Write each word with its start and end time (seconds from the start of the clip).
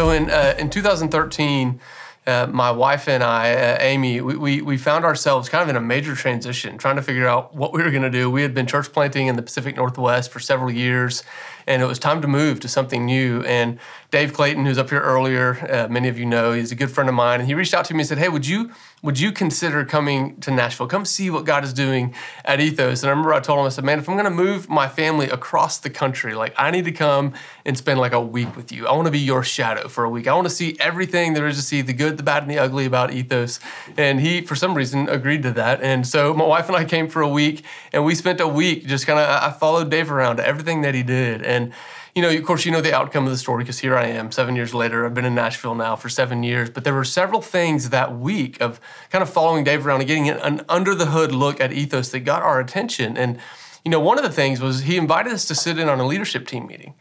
So 0.00 0.08
in 0.12 0.30
uh, 0.30 0.54
in 0.58 0.70
2013, 0.70 1.78
uh, 2.26 2.46
my 2.50 2.70
wife 2.70 3.06
and 3.06 3.22
I, 3.22 3.52
uh, 3.52 3.76
Amy, 3.80 4.22
we, 4.22 4.34
we, 4.34 4.62
we 4.62 4.78
found 4.78 5.04
ourselves 5.04 5.50
kind 5.50 5.62
of 5.62 5.68
in 5.68 5.76
a 5.76 5.80
major 5.82 6.14
transition, 6.14 6.78
trying 6.78 6.96
to 6.96 7.02
figure 7.02 7.28
out 7.28 7.54
what 7.54 7.74
we 7.74 7.82
were 7.82 7.90
going 7.90 8.04
to 8.04 8.10
do. 8.10 8.30
We 8.30 8.40
had 8.40 8.54
been 8.54 8.66
church 8.66 8.90
planting 8.94 9.26
in 9.26 9.36
the 9.36 9.42
Pacific 9.42 9.76
Northwest 9.76 10.30
for 10.30 10.40
several 10.40 10.70
years, 10.70 11.22
and 11.66 11.82
it 11.82 11.86
was 11.86 11.98
time 11.98 12.20
to 12.22 12.28
move 12.28 12.60
to 12.60 12.68
something 12.68 13.04
new. 13.04 13.42
And 13.42 13.78
Dave 14.10 14.32
Clayton, 14.32 14.66
who's 14.66 14.78
up 14.78 14.90
here 14.90 15.00
earlier, 15.00 15.58
uh, 15.70 15.88
many 15.88 16.08
of 16.08 16.18
you 16.18 16.26
know, 16.26 16.52
he's 16.52 16.72
a 16.72 16.74
good 16.74 16.90
friend 16.90 17.08
of 17.08 17.14
mine, 17.14 17.40
and 17.40 17.48
he 17.48 17.54
reached 17.54 17.74
out 17.74 17.84
to 17.86 17.94
me 17.94 18.00
and 18.00 18.08
said, 18.08 18.18
"Hey, 18.18 18.28
would 18.28 18.46
you 18.46 18.70
would 19.02 19.18
you 19.18 19.32
consider 19.32 19.84
coming 19.84 20.38
to 20.40 20.50
Nashville? 20.50 20.86
Come 20.86 21.06
see 21.06 21.30
what 21.30 21.46
God 21.46 21.64
is 21.64 21.72
doing 21.72 22.14
at 22.44 22.60
Ethos." 22.60 23.02
And 23.02 23.08
I 23.08 23.10
remember 23.10 23.32
I 23.32 23.40
told 23.40 23.58
him, 23.60 23.66
I 23.66 23.68
said, 23.68 23.84
"Man, 23.84 23.98
if 23.98 24.08
I'm 24.08 24.16
going 24.16 24.24
to 24.24 24.30
move 24.30 24.68
my 24.68 24.88
family 24.88 25.28
across 25.30 25.78
the 25.78 25.90
country, 25.90 26.34
like 26.34 26.54
I 26.58 26.70
need 26.70 26.84
to 26.86 26.92
come 26.92 27.34
and 27.64 27.78
spend 27.78 28.00
like 28.00 28.12
a 28.12 28.20
week 28.20 28.56
with 28.56 28.72
you. 28.72 28.86
I 28.86 28.92
want 28.92 29.06
to 29.06 29.12
be 29.12 29.20
your 29.20 29.42
shadow 29.42 29.88
for 29.88 30.04
a 30.04 30.10
week. 30.10 30.26
I 30.26 30.34
want 30.34 30.48
to 30.48 30.54
see 30.54 30.76
everything 30.80 31.34
there 31.34 31.46
is 31.46 31.56
to 31.56 31.62
see, 31.62 31.80
the 31.82 31.92
good, 31.92 32.16
the 32.16 32.22
bad, 32.22 32.42
and 32.42 32.50
the 32.50 32.58
ugly 32.58 32.86
about 32.86 33.12
Ethos." 33.12 33.60
And 33.96 34.20
he, 34.20 34.40
for 34.40 34.56
some 34.56 34.74
reason, 34.74 35.08
agreed 35.08 35.42
to 35.44 35.52
that. 35.52 35.82
And 35.82 36.06
so 36.06 36.34
my 36.34 36.46
wife 36.46 36.66
and 36.68 36.76
I 36.76 36.84
came 36.84 37.08
for 37.08 37.22
a 37.22 37.28
week, 37.28 37.64
and 37.92 38.04
we 38.04 38.14
spent 38.14 38.40
a 38.40 38.48
week 38.48 38.86
just 38.86 39.06
kind 39.06 39.18
of 39.18 39.28
I 39.28 39.50
followed 39.50 39.90
Dave 39.90 40.10
around 40.10 40.36
to 40.38 40.46
everything 40.46 40.82
that 40.82 40.94
he 40.94 41.02
did, 41.02 41.42
and 41.50 41.72
you 42.14 42.22
know, 42.22 42.30
of 42.30 42.44
course, 42.44 42.64
you 42.64 42.72
know 42.72 42.80
the 42.80 42.94
outcome 42.94 43.24
of 43.24 43.30
the 43.30 43.38
story 43.38 43.62
because 43.62 43.78
here 43.78 43.96
I 43.96 44.06
am, 44.06 44.32
seven 44.32 44.56
years 44.56 44.74
later. 44.74 45.06
I've 45.06 45.14
been 45.14 45.24
in 45.24 45.34
Nashville 45.34 45.74
now 45.74 45.94
for 45.94 46.08
seven 46.08 46.42
years. 46.42 46.68
But 46.68 46.84
there 46.84 46.94
were 46.94 47.04
several 47.04 47.40
things 47.40 47.90
that 47.90 48.18
week 48.18 48.60
of 48.60 48.80
kind 49.10 49.22
of 49.22 49.30
following 49.30 49.62
Dave 49.62 49.86
around 49.86 50.00
and 50.00 50.08
getting 50.08 50.28
an 50.28 50.64
under 50.68 50.94
the 50.94 51.06
hood 51.06 51.32
look 51.32 51.60
at 51.60 51.72
Ethos 51.72 52.08
that 52.10 52.20
got 52.20 52.42
our 52.42 52.58
attention. 52.58 53.16
And, 53.16 53.38
you 53.84 53.90
know, 53.90 54.00
one 54.00 54.18
of 54.18 54.24
the 54.24 54.30
things 54.30 54.60
was 54.60 54.82
he 54.82 54.96
invited 54.96 55.32
us 55.32 55.44
to 55.46 55.54
sit 55.54 55.78
in 55.78 55.88
on 55.88 56.00
a 56.00 56.06
leadership 56.06 56.46
team 56.48 56.66
meeting. 56.66 56.94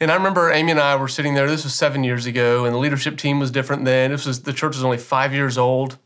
And 0.00 0.10
I 0.10 0.14
remember 0.14 0.50
Amy 0.50 0.70
and 0.70 0.80
I 0.80 0.96
were 0.96 1.08
sitting 1.08 1.34
there. 1.34 1.46
This 1.46 1.64
was 1.64 1.74
seven 1.74 2.02
years 2.04 2.24
ago, 2.24 2.64
and 2.64 2.74
the 2.74 2.78
leadership 2.78 3.18
team 3.18 3.38
was 3.38 3.50
different 3.50 3.84
then. 3.84 4.10
This 4.10 4.24
was 4.24 4.42
the 4.42 4.54
church 4.54 4.74
was 4.74 4.82
only 4.82 4.96
five 4.96 5.34
years 5.34 5.58
old. 5.58 5.98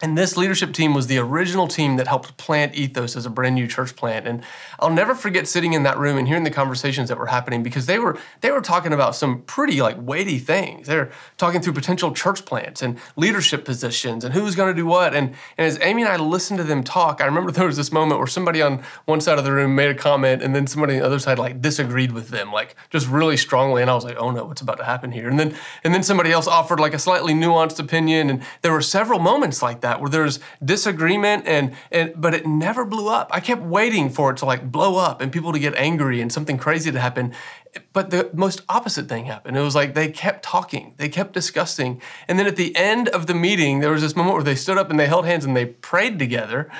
And 0.00 0.16
this 0.16 0.36
leadership 0.36 0.72
team 0.72 0.94
was 0.94 1.08
the 1.08 1.18
original 1.18 1.66
team 1.66 1.96
that 1.96 2.06
helped 2.06 2.36
plant 2.36 2.76
Ethos 2.76 3.16
as 3.16 3.26
a 3.26 3.30
brand 3.30 3.56
new 3.56 3.66
church 3.66 3.96
plant. 3.96 4.28
And 4.28 4.44
I'll 4.78 4.90
never 4.90 5.12
forget 5.12 5.48
sitting 5.48 5.72
in 5.72 5.82
that 5.82 5.98
room 5.98 6.16
and 6.16 6.28
hearing 6.28 6.44
the 6.44 6.52
conversations 6.52 7.08
that 7.08 7.18
were 7.18 7.26
happening 7.26 7.64
because 7.64 7.86
they 7.86 7.98
were 7.98 8.16
they 8.40 8.52
were 8.52 8.60
talking 8.60 8.92
about 8.92 9.16
some 9.16 9.42
pretty 9.42 9.82
like 9.82 9.96
weighty 9.98 10.38
things. 10.38 10.86
They're 10.86 11.10
talking 11.36 11.60
through 11.60 11.72
potential 11.72 12.12
church 12.12 12.44
plants 12.44 12.80
and 12.80 12.96
leadership 13.16 13.64
positions 13.64 14.24
and 14.24 14.32
who's 14.32 14.54
going 14.54 14.72
to 14.72 14.80
do 14.80 14.86
what. 14.86 15.14
And, 15.16 15.34
and 15.56 15.66
as 15.66 15.80
Amy 15.82 16.02
and 16.02 16.12
I 16.12 16.16
listened 16.16 16.58
to 16.58 16.64
them 16.64 16.84
talk, 16.84 17.20
I 17.20 17.24
remember 17.24 17.50
there 17.50 17.66
was 17.66 17.76
this 17.76 17.90
moment 17.90 18.20
where 18.20 18.28
somebody 18.28 18.62
on 18.62 18.84
one 19.06 19.20
side 19.20 19.36
of 19.36 19.44
the 19.44 19.52
room 19.52 19.74
made 19.74 19.90
a 19.90 19.96
comment 19.96 20.44
and 20.44 20.54
then 20.54 20.68
somebody 20.68 20.94
on 20.94 21.00
the 21.00 21.06
other 21.06 21.18
side 21.18 21.40
like 21.40 21.60
disagreed 21.60 22.12
with 22.12 22.28
them, 22.28 22.52
like 22.52 22.76
just 22.90 23.08
really 23.08 23.36
strongly. 23.36 23.82
And 23.82 23.90
I 23.90 23.94
was 23.96 24.04
like, 24.04 24.16
oh 24.16 24.30
no, 24.30 24.44
what's 24.44 24.60
about 24.60 24.78
to 24.78 24.84
happen 24.84 25.10
here? 25.10 25.28
And 25.28 25.40
then 25.40 25.56
and 25.82 25.92
then 25.92 26.04
somebody 26.04 26.30
else 26.30 26.46
offered 26.46 26.78
like 26.78 26.94
a 26.94 27.00
slightly 27.00 27.34
nuanced 27.34 27.80
opinion. 27.80 28.30
And 28.30 28.44
there 28.62 28.72
were 28.72 28.80
several 28.80 29.18
moments 29.18 29.60
like 29.60 29.80
that 29.80 29.87
that 29.88 30.00
where 30.00 30.10
there's 30.10 30.38
disagreement 30.64 31.46
and 31.46 31.74
and 31.90 32.12
but 32.16 32.34
it 32.34 32.46
never 32.46 32.84
blew 32.84 33.08
up. 33.08 33.28
I 33.32 33.40
kept 33.40 33.62
waiting 33.62 34.10
for 34.10 34.30
it 34.30 34.36
to 34.38 34.44
like 34.44 34.70
blow 34.70 34.96
up 34.96 35.20
and 35.20 35.32
people 35.32 35.52
to 35.52 35.58
get 35.58 35.74
angry 35.74 36.20
and 36.20 36.32
something 36.32 36.58
crazy 36.58 36.90
to 36.92 37.00
happen. 37.00 37.34
But 37.92 38.10
the 38.10 38.30
most 38.32 38.62
opposite 38.68 39.08
thing 39.08 39.24
happened. 39.26 39.56
It 39.56 39.60
was 39.60 39.74
like 39.74 39.94
they 39.94 40.10
kept 40.10 40.42
talking, 40.42 40.94
they 40.96 41.08
kept 41.08 41.32
discussing. 41.32 42.00
And 42.26 42.38
then 42.38 42.46
at 42.46 42.56
the 42.56 42.74
end 42.76 43.08
of 43.08 43.26
the 43.26 43.34
meeting, 43.34 43.80
there 43.80 43.92
was 43.92 44.02
this 44.02 44.16
moment 44.16 44.34
where 44.34 44.44
they 44.44 44.54
stood 44.54 44.78
up 44.78 44.90
and 44.90 44.98
they 44.98 45.06
held 45.06 45.26
hands 45.26 45.44
and 45.44 45.56
they 45.56 45.66
prayed 45.66 46.18
together. 46.18 46.70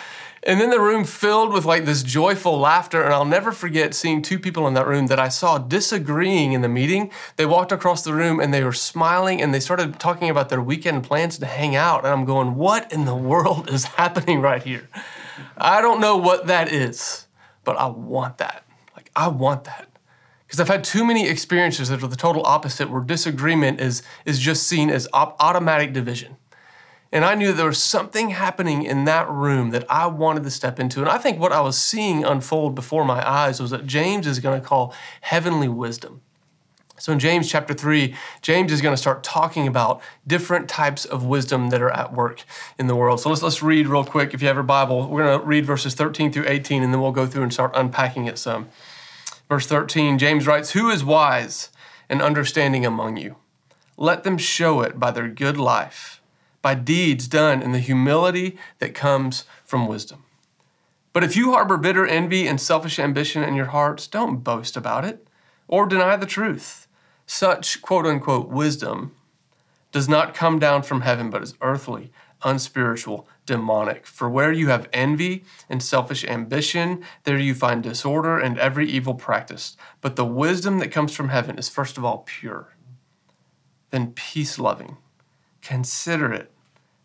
And 0.42 0.60
then 0.60 0.70
the 0.70 0.80
room 0.80 1.04
filled 1.04 1.52
with 1.52 1.64
like 1.64 1.84
this 1.84 2.02
joyful 2.02 2.58
laughter. 2.58 3.02
And 3.02 3.12
I'll 3.12 3.24
never 3.24 3.52
forget 3.52 3.94
seeing 3.94 4.22
two 4.22 4.38
people 4.38 4.66
in 4.66 4.74
that 4.74 4.86
room 4.86 5.06
that 5.08 5.18
I 5.18 5.28
saw 5.28 5.58
disagreeing 5.58 6.52
in 6.52 6.60
the 6.60 6.68
meeting. 6.68 7.10
They 7.36 7.46
walked 7.46 7.72
across 7.72 8.02
the 8.02 8.14
room 8.14 8.40
and 8.40 8.52
they 8.54 8.62
were 8.62 8.72
smiling 8.72 9.42
and 9.42 9.52
they 9.52 9.60
started 9.60 9.98
talking 9.98 10.30
about 10.30 10.48
their 10.48 10.62
weekend 10.62 11.04
plans 11.04 11.38
to 11.38 11.46
hang 11.46 11.74
out. 11.74 12.04
And 12.04 12.12
I'm 12.12 12.24
going, 12.24 12.54
what 12.54 12.92
in 12.92 13.04
the 13.04 13.16
world 13.16 13.70
is 13.70 13.84
happening 13.98 14.40
right 14.40 14.62
here? 14.62 14.88
I 15.56 15.80
don't 15.80 16.00
know 16.00 16.16
what 16.16 16.46
that 16.46 16.72
is, 16.72 17.26
but 17.64 17.76
I 17.76 17.86
want 17.86 18.38
that. 18.38 18.64
Like, 18.96 19.10
I 19.14 19.28
want 19.28 19.64
that. 19.64 19.88
Because 20.46 20.60
I've 20.60 20.68
had 20.68 20.82
too 20.82 21.04
many 21.04 21.28
experiences 21.28 21.90
that 21.90 22.02
are 22.02 22.08
the 22.08 22.16
total 22.16 22.42
opposite, 22.46 22.90
where 22.90 23.02
disagreement 23.02 23.80
is, 23.80 24.02
is 24.24 24.38
just 24.38 24.66
seen 24.66 24.88
as 24.88 25.06
op- 25.12 25.36
automatic 25.40 25.92
division. 25.92 26.36
And 27.10 27.24
I 27.24 27.34
knew 27.34 27.52
there 27.52 27.66
was 27.66 27.82
something 27.82 28.30
happening 28.30 28.82
in 28.82 29.04
that 29.04 29.28
room 29.30 29.70
that 29.70 29.90
I 29.90 30.06
wanted 30.06 30.42
to 30.44 30.50
step 30.50 30.78
into. 30.78 31.00
And 31.00 31.08
I 31.08 31.16
think 31.16 31.40
what 31.40 31.52
I 31.52 31.60
was 31.60 31.78
seeing 31.78 32.22
unfold 32.22 32.74
before 32.74 33.04
my 33.04 33.26
eyes 33.26 33.60
was 33.60 33.70
that 33.70 33.86
James 33.86 34.26
is 34.26 34.40
going 34.40 34.60
to 34.60 34.66
call 34.66 34.94
heavenly 35.22 35.68
wisdom. 35.68 36.20
So 36.98 37.12
in 37.12 37.18
James 37.18 37.48
chapter 37.48 37.72
3, 37.72 38.14
James 38.42 38.72
is 38.72 38.82
going 38.82 38.92
to 38.92 39.00
start 39.00 39.22
talking 39.22 39.66
about 39.66 40.02
different 40.26 40.68
types 40.68 41.04
of 41.04 41.24
wisdom 41.24 41.70
that 41.70 41.80
are 41.80 41.90
at 41.90 42.12
work 42.12 42.44
in 42.78 42.88
the 42.88 42.96
world. 42.96 43.20
So 43.20 43.30
let's, 43.30 43.42
let's 43.42 43.62
read 43.62 43.86
real 43.86 44.04
quick. 44.04 44.34
If 44.34 44.42
you 44.42 44.48
have 44.48 44.58
a 44.58 44.64
Bible, 44.64 45.08
we're 45.08 45.24
going 45.24 45.40
to 45.40 45.46
read 45.46 45.64
verses 45.64 45.94
13 45.94 46.32
through 46.32 46.48
18, 46.48 46.82
and 46.82 46.92
then 46.92 47.00
we'll 47.00 47.12
go 47.12 47.26
through 47.26 47.44
and 47.44 47.52
start 47.52 47.70
unpacking 47.74 48.26
it 48.26 48.36
some. 48.36 48.68
Verse 49.48 49.66
13, 49.66 50.18
James 50.18 50.46
writes, 50.46 50.72
Who 50.72 50.90
is 50.90 51.04
wise 51.04 51.70
and 52.08 52.20
understanding 52.20 52.84
among 52.84 53.16
you? 53.16 53.36
Let 53.96 54.24
them 54.24 54.36
show 54.36 54.80
it 54.82 54.98
by 54.98 55.12
their 55.12 55.28
good 55.28 55.56
life 55.56 56.17
by 56.62 56.74
deeds 56.74 57.28
done 57.28 57.62
in 57.62 57.72
the 57.72 57.78
humility 57.78 58.58
that 58.78 58.94
comes 58.94 59.44
from 59.64 59.86
wisdom. 59.86 60.24
But 61.12 61.24
if 61.24 61.36
you 61.36 61.52
harbor 61.52 61.76
bitter 61.76 62.06
envy 62.06 62.46
and 62.46 62.60
selfish 62.60 62.98
ambition 62.98 63.42
in 63.42 63.54
your 63.54 63.66
hearts, 63.66 64.06
don't 64.06 64.44
boast 64.44 64.76
about 64.76 65.04
it 65.04 65.26
or 65.66 65.86
deny 65.86 66.16
the 66.16 66.26
truth. 66.26 66.86
Such 67.26 67.82
quote 67.82 68.06
unquote 68.06 68.48
wisdom 68.48 69.14
does 69.90 70.08
not 70.08 70.34
come 70.34 70.58
down 70.58 70.82
from 70.82 71.00
heaven, 71.00 71.30
but 71.30 71.42
is 71.42 71.54
earthly, 71.60 72.12
unspiritual, 72.42 73.26
demonic. 73.46 74.06
For 74.06 74.28
where 74.28 74.52
you 74.52 74.68
have 74.68 74.88
envy 74.92 75.44
and 75.68 75.82
selfish 75.82 76.24
ambition, 76.24 77.02
there 77.24 77.38
you 77.38 77.54
find 77.54 77.82
disorder 77.82 78.38
and 78.38 78.58
every 78.58 78.88
evil 78.88 79.14
practice. 79.14 79.76
But 80.00 80.16
the 80.16 80.24
wisdom 80.24 80.78
that 80.78 80.92
comes 80.92 81.14
from 81.14 81.30
heaven 81.30 81.58
is 81.58 81.68
first 81.68 81.96
of 81.96 82.04
all 82.04 82.18
pure, 82.26 82.74
then 83.90 84.12
peace 84.12 84.58
loving 84.58 84.98
considerate, 85.62 86.50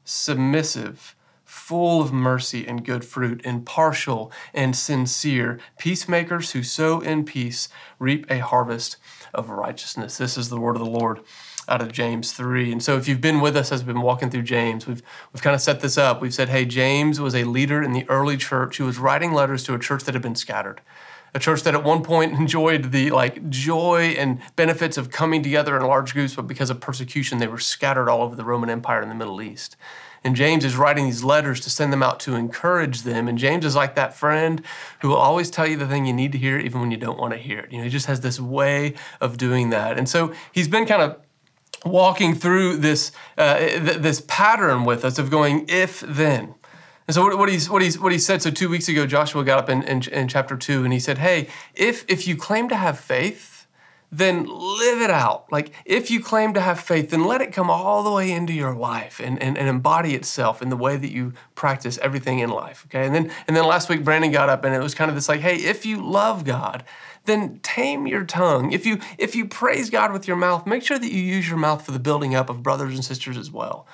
submissive, 0.03 1.15
full 1.43 2.01
of 2.01 2.11
mercy 2.11 2.65
and 2.65 2.83
good 2.83 3.05
fruit, 3.05 3.39
impartial 3.45 4.31
and 4.53 4.75
sincere, 4.75 5.59
peacemakers 5.77 6.51
who 6.51 6.63
sow 6.63 6.99
in 6.99 7.23
peace 7.23 7.69
reap 7.99 8.25
a 8.29 8.39
harvest 8.39 8.97
of 9.33 9.49
righteousness. 9.49 10.17
This 10.17 10.35
is 10.35 10.49
the 10.49 10.59
word 10.59 10.75
of 10.75 10.81
the 10.81 10.89
Lord 10.89 11.19
out 11.67 11.81
of 11.81 11.91
James 11.91 12.33
3. 12.33 12.71
And 12.71 12.83
so 12.83 12.97
if 12.97 13.07
you've 13.07 13.21
been 13.21 13.39
with 13.39 13.55
us 13.55 13.71
as 13.71 13.81
we've 13.81 13.93
been 13.93 14.01
walking 14.01 14.29
through 14.29 14.43
James, 14.43 14.87
we've 14.87 15.03
we've 15.31 15.43
kind 15.43 15.55
of 15.55 15.61
set 15.61 15.79
this 15.79 15.97
up. 15.97 16.21
We've 16.21 16.33
said, 16.33 16.49
hey, 16.49 16.65
James 16.65 17.19
was 17.19 17.35
a 17.35 17.43
leader 17.43 17.81
in 17.83 17.93
the 17.93 18.09
early 18.09 18.35
church 18.35 18.77
who 18.77 18.85
was 18.85 18.97
writing 18.97 19.31
letters 19.31 19.63
to 19.65 19.75
a 19.75 19.79
church 19.79 20.03
that 20.05 20.15
had 20.15 20.23
been 20.23 20.35
scattered 20.35 20.81
a 21.33 21.39
church 21.39 21.63
that 21.63 21.73
at 21.73 21.83
one 21.83 22.03
point 22.03 22.33
enjoyed 22.39 22.91
the 22.91 23.11
like 23.11 23.49
joy 23.49 24.15
and 24.17 24.39
benefits 24.55 24.97
of 24.97 25.09
coming 25.09 25.43
together 25.43 25.75
in 25.75 25.83
large 25.83 26.13
groups, 26.13 26.35
but 26.35 26.47
because 26.47 26.69
of 26.69 26.79
persecution, 26.79 27.39
they 27.39 27.47
were 27.47 27.59
scattered 27.59 28.09
all 28.09 28.21
over 28.21 28.35
the 28.35 28.45
Roman 28.45 28.69
Empire 28.69 29.01
in 29.01 29.09
the 29.09 29.15
Middle 29.15 29.41
East. 29.41 29.75
And 30.25 30.37
James 30.37 30.63
is 30.63 30.77
writing 30.77 31.05
these 31.05 31.23
letters 31.23 31.59
to 31.61 31.69
send 31.69 31.91
them 31.91 32.01
out 32.01 32.19
to 32.21 32.35
encourage 32.35 33.01
them. 33.01 33.27
And 33.27 33.37
James 33.37 33.65
is 33.65 33.75
like 33.75 33.95
that 33.95 34.13
friend 34.13 34.61
who 35.01 35.09
will 35.09 35.17
always 35.17 35.49
tell 35.49 35.67
you 35.67 35.75
the 35.75 35.87
thing 35.87 36.05
you 36.05 36.13
need 36.13 36.31
to 36.31 36.37
hear, 36.37 36.57
even 36.57 36.79
when 36.79 36.91
you 36.91 36.97
don't 36.97 37.19
want 37.19 37.33
to 37.33 37.37
hear 37.37 37.59
it. 37.59 37.71
You 37.71 37.79
know, 37.79 37.83
he 37.83 37.89
just 37.89 38.05
has 38.05 38.21
this 38.21 38.39
way 38.39 38.93
of 39.19 39.37
doing 39.37 39.69
that. 39.71 39.97
And 39.97 40.07
so 40.07 40.33
he's 40.53 40.69
been 40.69 40.85
kind 40.85 41.01
of 41.01 41.19
walking 41.85 42.33
through 42.33 42.77
this 42.77 43.11
uh, 43.37 43.57
th- 43.57 43.97
this 43.97 44.23
pattern 44.27 44.85
with 44.85 45.03
us 45.03 45.19
of 45.19 45.29
going 45.29 45.65
if 45.67 45.99
then 46.01 46.55
and 47.07 47.15
so 47.15 47.23
what, 47.23 47.37
what, 47.37 47.49
he's, 47.49 47.69
what, 47.69 47.81
he's, 47.81 47.99
what 47.99 48.11
he 48.11 48.19
said, 48.19 48.41
so 48.41 48.51
two 48.51 48.69
weeks 48.69 48.87
ago, 48.87 49.05
Joshua 49.05 49.43
got 49.43 49.59
up 49.59 49.69
in, 49.69 49.83
in, 49.83 50.01
in 50.09 50.27
chapter 50.27 50.55
two 50.55 50.83
and 50.83 50.93
he 50.93 50.99
said, 50.99 51.17
hey, 51.17 51.47
if, 51.75 52.05
if 52.07 52.27
you 52.27 52.35
claim 52.35 52.69
to 52.69 52.75
have 52.75 52.99
faith, 52.99 53.51
then 54.15 54.45
live 54.45 55.01
it 55.01 55.09
out. 55.09 55.51
Like 55.51 55.73
if 55.85 56.11
you 56.11 56.21
claim 56.21 56.53
to 56.53 56.61
have 56.61 56.79
faith, 56.79 57.09
then 57.09 57.23
let 57.23 57.41
it 57.41 57.51
come 57.51 57.71
all 57.71 58.03
the 58.03 58.11
way 58.11 58.31
into 58.31 58.53
your 58.53 58.75
life 58.75 59.19
and, 59.19 59.41
and, 59.41 59.57
and 59.57 59.67
embody 59.67 60.13
itself 60.13 60.61
in 60.61 60.69
the 60.69 60.77
way 60.77 60.97
that 60.97 61.11
you 61.11 61.33
practice 61.55 61.97
everything 61.97 62.37
in 62.37 62.51
life. 62.51 62.85
Okay. 62.85 63.07
And 63.07 63.15
then 63.15 63.31
and 63.47 63.57
then 63.57 63.65
last 63.65 63.89
week 63.89 64.03
Brandon 64.03 64.31
got 64.31 64.49
up 64.49 64.63
and 64.65 64.75
it 64.75 64.79
was 64.79 64.93
kind 64.93 65.09
of 65.09 65.15
this 65.15 65.27
like, 65.27 65.39
hey, 65.39 65.55
if 65.55 65.83
you 65.83 65.97
love 65.97 66.45
God, 66.45 66.83
then 67.25 67.59
tame 67.63 68.05
your 68.05 68.23
tongue. 68.23 68.71
If 68.71 68.85
you 68.85 68.99
if 69.17 69.35
you 69.35 69.47
praise 69.47 69.89
God 69.89 70.13
with 70.13 70.27
your 70.27 70.37
mouth, 70.37 70.67
make 70.67 70.83
sure 70.83 70.99
that 70.99 71.11
you 71.11 71.21
use 71.21 71.49
your 71.49 71.57
mouth 71.57 71.83
for 71.83 71.91
the 71.91 71.99
building 71.99 72.35
up 72.35 72.51
of 72.51 72.61
brothers 72.61 72.93
and 72.93 73.03
sisters 73.03 73.35
as 73.35 73.49
well. 73.49 73.87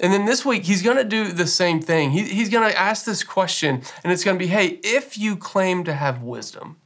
And 0.00 0.12
then 0.12 0.26
this 0.26 0.44
week, 0.44 0.64
he's 0.64 0.82
going 0.82 0.96
to 0.96 1.04
do 1.04 1.32
the 1.32 1.46
same 1.46 1.80
thing. 1.80 2.12
He, 2.12 2.22
he's 2.22 2.48
going 2.48 2.70
to 2.70 2.78
ask 2.78 3.04
this 3.04 3.24
question, 3.24 3.82
and 4.04 4.12
it's 4.12 4.24
going 4.24 4.38
to 4.38 4.44
be 4.44 4.48
hey, 4.48 4.78
if 4.84 5.18
you 5.18 5.36
claim 5.36 5.84
to 5.84 5.94
have 5.94 6.22
wisdom, 6.22 6.76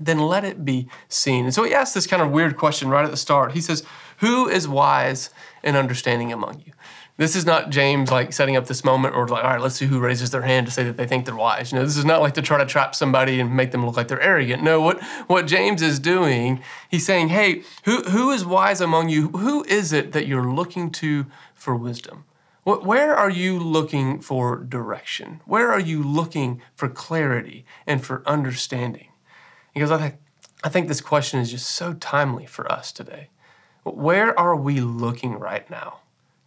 then 0.00 0.18
let 0.18 0.44
it 0.44 0.64
be 0.64 0.88
seen. 1.08 1.44
And 1.44 1.54
so 1.54 1.64
he 1.64 1.74
asks 1.74 1.94
this 1.94 2.06
kind 2.06 2.22
of 2.22 2.30
weird 2.30 2.56
question 2.56 2.88
right 2.88 3.04
at 3.04 3.10
the 3.10 3.16
start. 3.16 3.52
He 3.52 3.60
says, 3.60 3.84
Who 4.18 4.48
is 4.48 4.66
wise 4.66 5.30
and 5.62 5.76
understanding 5.76 6.32
among 6.32 6.62
you? 6.64 6.72
This 7.20 7.36
is 7.36 7.44
not 7.44 7.68
James 7.68 8.10
like 8.10 8.32
setting 8.32 8.56
up 8.56 8.66
this 8.66 8.82
moment 8.82 9.14
or 9.14 9.28
like, 9.28 9.44
all 9.44 9.50
right, 9.50 9.60
let's 9.60 9.74
see 9.74 9.84
who 9.84 10.00
raises 10.00 10.30
their 10.30 10.40
hand 10.40 10.66
to 10.66 10.72
say 10.72 10.84
that 10.84 10.96
they 10.96 11.06
think 11.06 11.26
they're 11.26 11.36
wise. 11.36 11.70
You 11.70 11.76
know, 11.78 11.84
this 11.84 11.98
is 11.98 12.04
not 12.06 12.22
like 12.22 12.32
to 12.32 12.40
try 12.40 12.56
to 12.56 12.64
trap 12.64 12.94
somebody 12.94 13.40
and 13.40 13.54
make 13.54 13.72
them 13.72 13.84
look 13.84 13.94
like 13.94 14.08
they're 14.08 14.22
arrogant. 14.22 14.62
No, 14.62 14.80
what 14.80 15.02
what 15.26 15.46
James 15.46 15.82
is 15.82 15.98
doing, 15.98 16.62
he's 16.88 17.04
saying, 17.04 17.28
hey, 17.28 17.62
who 17.84 18.04
who 18.04 18.30
is 18.30 18.46
wise 18.46 18.80
among 18.80 19.10
you? 19.10 19.28
Who 19.28 19.64
is 19.64 19.92
it 19.92 20.12
that 20.12 20.26
you're 20.26 20.50
looking 20.50 20.90
to 20.92 21.26
for 21.52 21.76
wisdom? 21.76 22.24
Where 22.64 23.14
are 23.14 23.28
you 23.28 23.58
looking 23.58 24.20
for 24.20 24.56
direction? 24.56 25.42
Where 25.44 25.70
are 25.70 25.78
you 25.78 26.02
looking 26.02 26.62
for 26.74 26.88
clarity 26.88 27.66
and 27.86 28.02
for 28.02 28.22
understanding? 28.24 29.08
Because 29.74 29.90
I 29.90 29.98
think 29.98 30.14
I 30.64 30.70
think 30.70 30.88
this 30.88 31.02
question 31.02 31.38
is 31.38 31.50
just 31.50 31.70
so 31.70 31.92
timely 31.92 32.46
for 32.46 32.70
us 32.72 32.90
today. 32.92 33.28
Where 33.84 34.38
are 34.40 34.56
we 34.56 34.80
looking 34.80 35.38
right 35.38 35.68
now? 35.68 35.99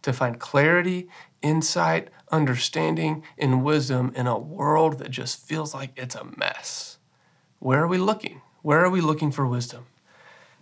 To 0.04 0.12
find 0.12 0.38
clarity, 0.38 1.08
insight, 1.42 2.08
understanding, 2.30 3.22
and 3.36 3.64
wisdom 3.64 4.12
in 4.14 4.26
a 4.26 4.38
world 4.38 4.98
that 4.98 5.10
just 5.10 5.46
feels 5.46 5.74
like 5.74 5.90
it's 5.96 6.14
a 6.14 6.24
mess. 6.36 6.98
Where 7.58 7.82
are 7.82 7.88
we 7.88 7.98
looking? 7.98 8.42
Where 8.62 8.84
are 8.84 8.90
we 8.90 9.00
looking 9.00 9.30
for 9.30 9.46
wisdom? 9.46 9.86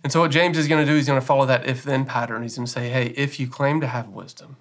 And 0.03 0.11
so, 0.11 0.21
what 0.21 0.31
James 0.31 0.57
is 0.57 0.67
going 0.67 0.85
to 0.85 0.91
do, 0.91 0.95
he's 0.95 1.07
going 1.07 1.19
to 1.19 1.25
follow 1.25 1.45
that 1.45 1.65
if 1.65 1.83
then 1.83 2.05
pattern. 2.05 2.41
He's 2.41 2.55
going 2.55 2.65
to 2.65 2.71
say, 2.71 2.89
hey, 2.89 3.07
if 3.15 3.39
you 3.39 3.47
claim 3.47 3.79
to 3.79 3.87
have 3.87 4.09
wisdom, 4.09 4.57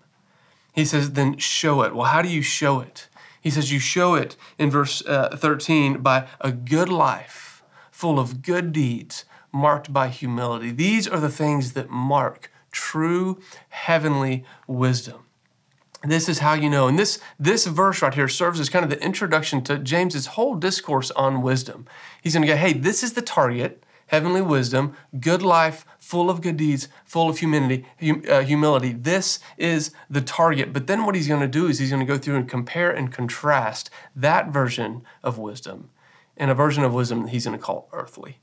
he 0.72 0.84
says, 0.84 1.12
then 1.12 1.38
show 1.38 1.82
it. 1.82 1.94
Well, 1.94 2.06
how 2.06 2.22
do 2.22 2.28
you 2.28 2.42
show 2.42 2.80
it? 2.80 3.08
He 3.40 3.50
says, 3.50 3.72
you 3.72 3.80
show 3.80 4.14
it 4.14 4.36
in 4.56 4.70
verse 4.70 5.04
uh, 5.04 5.36
13 5.36 5.98
by 5.98 6.28
a 6.40 6.52
good 6.52 6.88
life 6.88 7.64
full 7.90 8.20
of 8.20 8.42
good 8.42 8.72
deeds 8.72 9.24
marked 9.52 9.92
by 9.92 10.08
humility. 10.08 10.70
These 10.70 11.08
are 11.08 11.18
the 11.18 11.28
things 11.28 11.72
that 11.72 11.90
mark 11.90 12.51
true 12.72 13.40
heavenly 13.68 14.44
wisdom. 14.66 15.26
This 16.04 16.28
is 16.28 16.40
how 16.40 16.54
you 16.54 16.68
know. 16.68 16.88
And 16.88 16.98
this, 16.98 17.20
this 17.38 17.66
verse 17.66 18.02
right 18.02 18.12
here 18.12 18.26
serves 18.26 18.58
as 18.58 18.68
kind 18.68 18.84
of 18.84 18.90
the 18.90 19.02
introduction 19.04 19.62
to 19.64 19.78
James's 19.78 20.26
whole 20.26 20.56
discourse 20.56 21.12
on 21.12 21.42
wisdom. 21.42 21.86
He's 22.20 22.34
going 22.34 22.44
to 22.44 22.52
go, 22.52 22.56
hey, 22.56 22.72
this 22.72 23.04
is 23.04 23.12
the 23.12 23.22
target 23.22 23.84
heavenly 24.12 24.42
wisdom, 24.42 24.94
good 25.18 25.42
life, 25.42 25.86
full 25.98 26.28
of 26.28 26.42
good 26.42 26.58
deeds, 26.58 26.86
full 27.04 27.30
of 27.30 27.38
humility. 27.38 27.86
Hum, 27.98 28.22
uh, 28.28 28.42
humility. 28.42 28.92
This 28.92 29.40
is 29.56 29.90
the 30.10 30.20
target. 30.20 30.72
But 30.72 30.86
then 30.86 31.06
what 31.06 31.14
he's 31.14 31.26
going 31.26 31.40
to 31.40 31.48
do 31.48 31.66
is 31.66 31.78
he's 31.78 31.88
going 31.88 32.06
to 32.06 32.12
go 32.12 32.18
through 32.18 32.36
and 32.36 32.48
compare 32.48 32.90
and 32.90 33.10
contrast 33.10 33.88
that 34.14 34.48
version 34.48 35.02
of 35.24 35.38
wisdom 35.38 35.88
and 36.36 36.50
a 36.50 36.54
version 36.54 36.84
of 36.84 36.92
wisdom 36.92 37.22
that 37.22 37.30
he's 37.30 37.46
going 37.46 37.58
to 37.58 37.64
call 37.64 37.88
earthly. 37.92 38.38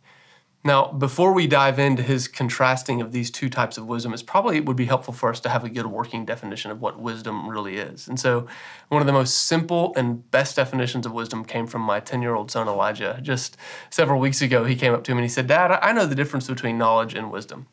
Now, 0.61 0.91
before 0.91 1.31
we 1.31 1.47
dive 1.47 1.79
into 1.79 2.03
his 2.03 2.27
contrasting 2.27 3.01
of 3.01 3.13
these 3.13 3.31
two 3.31 3.49
types 3.49 3.77
of 3.77 3.85
wisdom, 3.85 4.13
it's 4.13 4.21
probably 4.21 4.57
it 4.57 4.65
would 4.65 4.75
be 4.75 4.85
helpful 4.85 5.13
for 5.13 5.29
us 5.29 5.39
to 5.41 5.49
have 5.49 5.63
a 5.63 5.69
good 5.69 5.87
working 5.87 6.25
definition 6.25 6.69
of 6.69 6.81
what 6.81 6.99
wisdom 6.99 7.49
really 7.49 7.77
is. 7.77 8.09
And 8.09 8.19
so, 8.19 8.45
one 8.89 9.01
of 9.01 9.07
the 9.07 9.13
most 9.13 9.45
simple 9.45 9.93
and 9.95 10.29
best 10.31 10.57
definitions 10.57 11.05
of 11.05 11.13
wisdom 11.13 11.45
came 11.45 11.65
from 11.65 11.81
my 11.81 12.01
10 12.01 12.21
year 12.21 12.35
old 12.35 12.51
son, 12.51 12.67
Elijah. 12.67 13.19
Just 13.21 13.55
several 13.89 14.19
weeks 14.19 14.41
ago, 14.41 14.65
he 14.65 14.75
came 14.75 14.93
up 14.93 15.05
to 15.05 15.11
me 15.13 15.19
and 15.19 15.25
he 15.25 15.29
said, 15.29 15.47
Dad, 15.47 15.71
I 15.81 15.93
know 15.93 16.05
the 16.05 16.15
difference 16.15 16.47
between 16.47 16.77
knowledge 16.77 17.13
and 17.13 17.31
wisdom. 17.31 17.67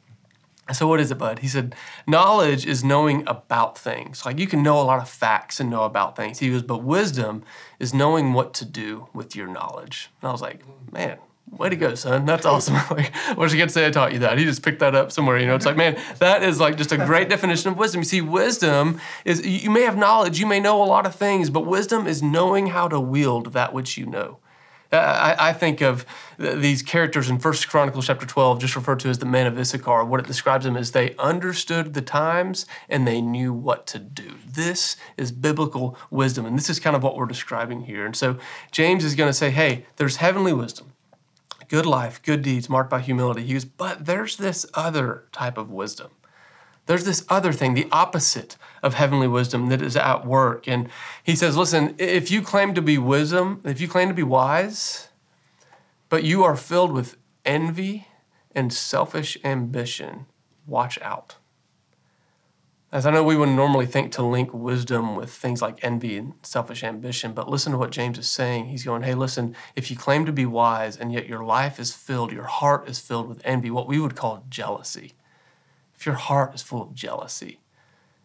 So, 0.72 0.86
what 0.86 1.00
is 1.00 1.10
it, 1.10 1.18
bud? 1.18 1.40
He 1.40 1.48
said, 1.48 1.76
knowledge 2.08 2.66
is 2.66 2.82
knowing 2.82 3.22
about 3.28 3.78
things. 3.78 4.26
Like 4.26 4.38
you 4.38 4.48
can 4.48 4.62
know 4.64 4.80
a 4.80 4.82
lot 4.82 5.00
of 5.00 5.08
facts 5.08 5.60
and 5.60 5.70
know 5.70 5.84
about 5.84 6.16
things. 6.16 6.40
He 6.40 6.50
goes, 6.50 6.62
but 6.62 6.82
wisdom 6.82 7.44
is 7.78 7.94
knowing 7.94 8.32
what 8.32 8.52
to 8.54 8.64
do 8.64 9.08
with 9.12 9.36
your 9.36 9.46
knowledge. 9.46 10.10
And 10.20 10.28
I 10.28 10.32
was 10.32 10.42
like, 10.42 10.62
man, 10.92 11.18
way 11.50 11.68
to 11.68 11.76
go, 11.76 11.94
son. 11.94 12.26
That's 12.26 12.46
awesome. 12.46 12.74
like, 12.90 13.12
get 13.36 13.68
to 13.68 13.68
say 13.68 13.86
I 13.86 13.90
taught 13.90 14.12
you 14.12 14.20
that? 14.20 14.38
He 14.38 14.44
just 14.44 14.62
picked 14.62 14.80
that 14.80 14.94
up 14.94 15.12
somewhere. 15.12 15.38
You 15.38 15.46
know, 15.46 15.54
it's 15.54 15.66
like, 15.66 15.76
man, 15.76 16.00
that 16.18 16.42
is 16.42 16.60
like 16.60 16.76
just 16.76 16.92
a 16.92 16.96
great 16.96 17.28
definition 17.28 17.70
of 17.70 17.78
wisdom. 17.78 18.00
You 18.00 18.04
see, 18.04 18.20
wisdom 18.20 19.00
is 19.24 19.46
you 19.46 19.70
may 19.70 19.82
have 19.82 19.96
knowledge, 19.96 20.38
you 20.38 20.46
may 20.46 20.60
know 20.60 20.82
a 20.82 20.84
lot 20.84 21.06
of 21.06 21.14
things, 21.14 21.50
but 21.50 21.60
wisdom 21.60 22.06
is 22.06 22.22
knowing 22.22 22.68
how 22.68 22.88
to 22.88 23.00
wield 23.00 23.52
that 23.52 23.72
which 23.72 23.96
you 23.96 24.06
know. 24.06 24.38
I, 24.92 25.48
I 25.48 25.52
think 25.52 25.80
of 25.80 26.06
these 26.38 26.80
characters 26.82 27.28
in 27.28 27.38
First 27.38 27.68
Chronicles 27.68 28.06
chapter 28.06 28.24
12, 28.24 28.60
just 28.60 28.76
referred 28.76 29.00
to 29.00 29.08
as 29.08 29.18
the 29.18 29.26
men 29.26 29.46
of 29.46 29.58
Issachar. 29.58 30.04
What 30.04 30.20
it 30.20 30.26
describes 30.26 30.64
them 30.64 30.76
is 30.76 30.92
they 30.92 31.14
understood 31.16 31.94
the 31.94 32.02
times 32.02 32.66
and 32.88 33.06
they 33.06 33.20
knew 33.20 33.52
what 33.52 33.86
to 33.88 33.98
do. 33.98 34.34
This 34.46 34.96
is 35.16 35.32
biblical 35.32 35.98
wisdom, 36.10 36.46
and 36.46 36.56
this 36.56 36.70
is 36.70 36.78
kind 36.78 36.94
of 36.94 37.02
what 37.02 37.16
we're 37.16 37.26
describing 37.26 37.82
here. 37.82 38.06
And 38.06 38.14
so 38.14 38.38
James 38.70 39.04
is 39.04 39.16
going 39.16 39.28
to 39.28 39.34
say, 39.34 39.50
hey, 39.50 39.86
there's 39.96 40.16
heavenly 40.16 40.52
wisdom 40.52 40.92
good 41.68 41.86
life, 41.86 42.22
good 42.22 42.42
deeds 42.42 42.68
marked 42.68 42.90
by 42.90 43.00
humility. 43.00 43.44
He 43.44 43.52
goes, 43.52 43.64
but 43.64 44.06
there's 44.06 44.36
this 44.36 44.66
other 44.74 45.24
type 45.32 45.58
of 45.58 45.70
wisdom. 45.70 46.10
There's 46.86 47.04
this 47.04 47.24
other 47.28 47.52
thing, 47.52 47.74
the 47.74 47.88
opposite 47.90 48.56
of 48.82 48.94
heavenly 48.94 49.26
wisdom 49.26 49.68
that 49.68 49.82
is 49.82 49.96
at 49.96 50.24
work. 50.24 50.68
And 50.68 50.88
he 51.22 51.34
says, 51.34 51.56
listen, 51.56 51.96
if 51.98 52.30
you 52.30 52.42
claim 52.42 52.74
to 52.74 52.82
be 52.82 52.96
wisdom, 52.96 53.60
if 53.64 53.80
you 53.80 53.88
claim 53.88 54.08
to 54.08 54.14
be 54.14 54.22
wise, 54.22 55.08
but 56.08 56.22
you 56.22 56.44
are 56.44 56.56
filled 56.56 56.92
with 56.92 57.16
envy 57.44 58.06
and 58.54 58.72
selfish 58.72 59.36
ambition, 59.44 60.26
watch 60.66 61.00
out. 61.02 61.36
As 62.92 63.04
I 63.04 63.10
know 63.10 63.24
we 63.24 63.36
wouldn't 63.36 63.56
normally 63.56 63.86
think 63.86 64.12
to 64.12 64.22
link 64.22 64.54
wisdom 64.54 65.16
with 65.16 65.30
things 65.30 65.60
like 65.60 65.82
envy 65.82 66.16
and 66.16 66.34
selfish 66.42 66.84
ambition, 66.84 67.32
but 67.32 67.50
listen 67.50 67.72
to 67.72 67.78
what 67.78 67.90
James 67.90 68.16
is 68.16 68.28
saying. 68.28 68.66
He's 68.66 68.84
going, 68.84 69.02
hey, 69.02 69.14
listen, 69.14 69.56
if 69.74 69.90
you 69.90 69.96
claim 69.96 70.24
to 70.24 70.32
be 70.32 70.46
wise 70.46 70.96
and 70.96 71.12
yet 71.12 71.26
your 71.26 71.44
life 71.44 71.80
is 71.80 71.92
filled, 71.92 72.30
your 72.30 72.44
heart 72.44 72.88
is 72.88 73.00
filled 73.00 73.28
with 73.28 73.42
envy, 73.44 73.72
what 73.72 73.88
we 73.88 73.98
would 73.98 74.14
call 74.14 74.44
jealousy. 74.48 75.14
If 75.96 76.06
your 76.06 76.14
heart 76.14 76.54
is 76.54 76.62
full 76.62 76.80
of 76.80 76.94
jealousy 76.94 77.58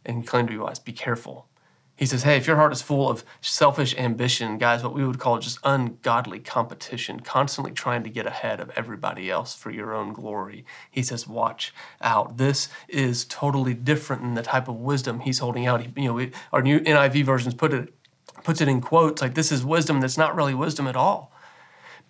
and 0.05 0.19
you 0.19 0.23
claim 0.23 0.45
to 0.45 0.53
be 0.53 0.59
wise, 0.59 0.77
be 0.77 0.93
careful 0.93 1.47
he 1.95 2.05
says, 2.05 2.23
Hey, 2.23 2.37
if 2.37 2.47
your 2.47 2.55
heart 2.55 2.71
is 2.71 2.81
full 2.81 3.09
of 3.09 3.23
selfish 3.41 3.95
ambition, 3.95 4.57
guys, 4.57 4.83
what 4.83 4.93
we 4.93 5.05
would 5.05 5.19
call 5.19 5.39
just 5.39 5.59
ungodly 5.63 6.39
competition, 6.39 7.19
constantly 7.19 7.71
trying 7.71 8.03
to 8.03 8.09
get 8.09 8.25
ahead 8.25 8.59
of 8.59 8.71
everybody 8.75 9.29
else 9.29 9.53
for 9.53 9.69
your 9.69 9.93
own 9.93 10.13
glory, 10.13 10.65
he 10.89 11.03
says, 11.03 11.27
Watch 11.27 11.73
out. 12.01 12.37
This 12.37 12.69
is 12.87 13.25
totally 13.25 13.73
different 13.73 14.21
than 14.23 14.33
the 14.33 14.41
type 14.41 14.67
of 14.67 14.75
wisdom 14.75 15.19
he's 15.19 15.39
holding 15.39 15.65
out. 15.65 15.97
You 15.97 16.13
know, 16.13 16.29
our 16.51 16.61
new 16.61 16.79
NIV 16.79 17.23
versions 17.23 17.53
put 17.53 17.73
it, 17.73 17.93
puts 18.43 18.61
it 18.61 18.67
in 18.67 18.81
quotes 18.81 19.21
like 19.21 19.35
this 19.35 19.51
is 19.51 19.63
wisdom 19.63 20.01
that's 20.01 20.17
not 20.17 20.35
really 20.35 20.53
wisdom 20.55 20.87
at 20.87 20.95
all. 20.95 21.30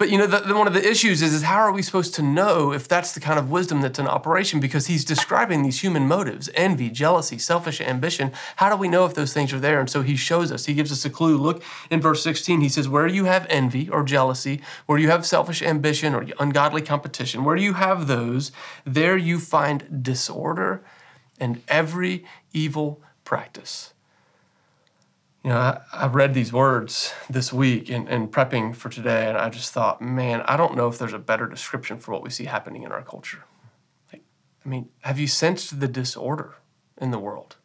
But 0.01 0.09
you 0.09 0.18
know, 0.18 0.25
the, 0.25 0.39
the, 0.39 0.56
one 0.56 0.65
of 0.65 0.74
the 0.74 0.83
issues 0.83 1.21
is, 1.21 1.31
is 1.31 1.44
how 1.44 1.59
are 1.59 1.71
we 1.71 1.83
supposed 1.83 2.15
to 2.15 2.24
know 2.24 2.74
if 2.74 2.88
that's 2.88 3.12
the 3.12 3.19
kind 3.19 3.38
of 3.38 3.51
wisdom 3.51 3.81
that's 3.81 4.00
in 4.00 4.07
operation? 4.07 4.59
Because 4.59 4.88
he's 4.88 5.06
describing 5.06 5.62
these 5.62 5.81
human 5.81 6.07
motives 6.07 6.50
envy, 6.56 6.89
jealousy, 6.89 7.38
selfish 7.38 7.80
ambition. 7.80 8.31
How 8.56 8.71
do 8.71 8.75
we 8.75 8.88
know 8.88 9.06
if 9.06 9.13
those 9.13 9.31
things 9.31 9.53
are 9.53 9.59
there? 9.59 9.80
And 9.80 9.88
so 9.92 10.01
he 10.01 10.15
shows 10.15 10.51
us, 10.51 10.65
he 10.65 10.74
gives 10.74 10.92
us 10.92 11.06
a 11.06 11.12
clue. 11.12 11.38
Look 11.38 11.62
in 11.92 12.01
verse 12.01 12.23
16, 12.23 12.61
he 12.61 12.68
says, 12.68 12.90
Where 12.90 13.06
you 13.06 13.25
have 13.25 13.45
envy 13.47 13.90
or 13.90 14.02
jealousy, 14.02 14.64
where 14.87 14.97
you 14.97 15.11
have 15.11 15.23
selfish 15.23 15.61
ambition 15.61 16.16
or 16.16 16.25
ungodly 16.40 16.81
competition, 16.81 17.44
where 17.44 17.56
you 17.56 17.73
have 17.73 18.07
those, 18.07 18.52
there 18.83 19.18
you 19.18 19.37
find 19.37 20.02
disorder 20.04 20.83
and 21.40 21.61
every 21.68 22.25
evil 22.54 23.04
practice. 23.23 23.94
You 25.44 25.50
know, 25.50 25.57
I, 25.57 25.81
I 25.92 26.07
read 26.07 26.33
these 26.33 26.54
words 26.54 27.14
this 27.30 27.52
week 27.52 27.90
in, 27.90 28.07
in 28.07 28.28
prepping 28.28 28.76
for 28.76 28.90
today, 28.90 29.28
and 29.28 29.38
I 29.38 29.50
just 29.50 29.74
thought, 29.74 30.02
man, 30.02 30.42
I 30.42 30.56
don't 30.56 30.76
know 30.76 30.88
if 30.88 31.00
there's 31.00 31.14
a 31.14 31.19
better 31.19 31.48
description 31.48 31.98
for 31.98 32.12
what 32.12 32.21
we 32.21 32.30
see 32.30 32.45
happening 32.45 32.83
in 32.83 32.92
our 32.92 33.02
culture. 33.02 33.44
I 34.14 34.69
mean, 34.69 34.90
have 35.00 35.18
you 35.18 35.28
sensed 35.28 35.80
the 35.80 35.88
disorder 35.88 36.56
in 36.98 37.10
the 37.10 37.18
world? 37.18 37.56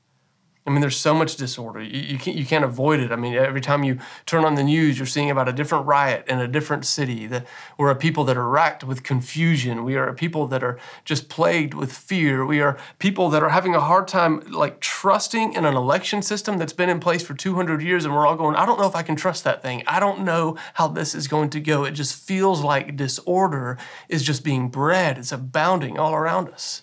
I 0.66 0.70
mean, 0.70 0.80
there's 0.80 0.96
so 0.96 1.14
much 1.14 1.36
disorder. 1.36 1.80
You, 1.80 2.00
you, 2.00 2.18
can't, 2.18 2.36
you 2.36 2.44
can't 2.44 2.64
avoid 2.64 2.98
it. 2.98 3.12
I 3.12 3.16
mean, 3.16 3.34
every 3.34 3.60
time 3.60 3.84
you 3.84 4.00
turn 4.26 4.44
on 4.44 4.56
the 4.56 4.64
news, 4.64 4.98
you're 4.98 5.06
seeing 5.06 5.30
about 5.30 5.48
a 5.48 5.52
different 5.52 5.86
riot 5.86 6.24
in 6.26 6.40
a 6.40 6.48
different 6.48 6.84
city. 6.84 7.28
That 7.28 7.46
we're 7.78 7.90
a 7.90 7.94
people 7.94 8.24
that 8.24 8.36
are 8.36 8.48
racked 8.48 8.82
with 8.82 9.04
confusion. 9.04 9.84
We 9.84 9.94
are 9.94 10.08
a 10.08 10.14
people 10.14 10.48
that 10.48 10.64
are 10.64 10.76
just 11.04 11.28
plagued 11.28 11.72
with 11.72 11.92
fear. 11.92 12.44
We 12.44 12.60
are 12.60 12.76
people 12.98 13.30
that 13.30 13.44
are 13.44 13.50
having 13.50 13.76
a 13.76 13.80
hard 13.80 14.08
time, 14.08 14.40
like, 14.50 14.80
trusting 14.80 15.52
in 15.52 15.64
an 15.64 15.76
election 15.76 16.20
system 16.20 16.58
that's 16.58 16.72
been 16.72 16.88
in 16.88 16.98
place 16.98 17.22
for 17.22 17.34
200 17.34 17.80
years. 17.80 18.04
And 18.04 18.12
we're 18.12 18.26
all 18.26 18.36
going, 18.36 18.56
I 18.56 18.66
don't 18.66 18.80
know 18.80 18.88
if 18.88 18.96
I 18.96 19.02
can 19.02 19.14
trust 19.14 19.44
that 19.44 19.62
thing. 19.62 19.84
I 19.86 20.00
don't 20.00 20.22
know 20.22 20.56
how 20.74 20.88
this 20.88 21.14
is 21.14 21.28
going 21.28 21.50
to 21.50 21.60
go. 21.60 21.84
It 21.84 21.92
just 21.92 22.26
feels 22.26 22.62
like 22.62 22.96
disorder 22.96 23.78
is 24.08 24.24
just 24.24 24.42
being 24.42 24.68
bred, 24.68 25.16
it's 25.16 25.30
abounding 25.30 25.96
all 25.96 26.14
around 26.14 26.48
us. 26.48 26.82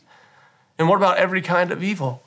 And 0.80 0.88
what 0.88 0.96
about 0.96 1.18
every 1.18 1.42
kind 1.42 1.72
of 1.72 1.84
evil? 1.84 2.24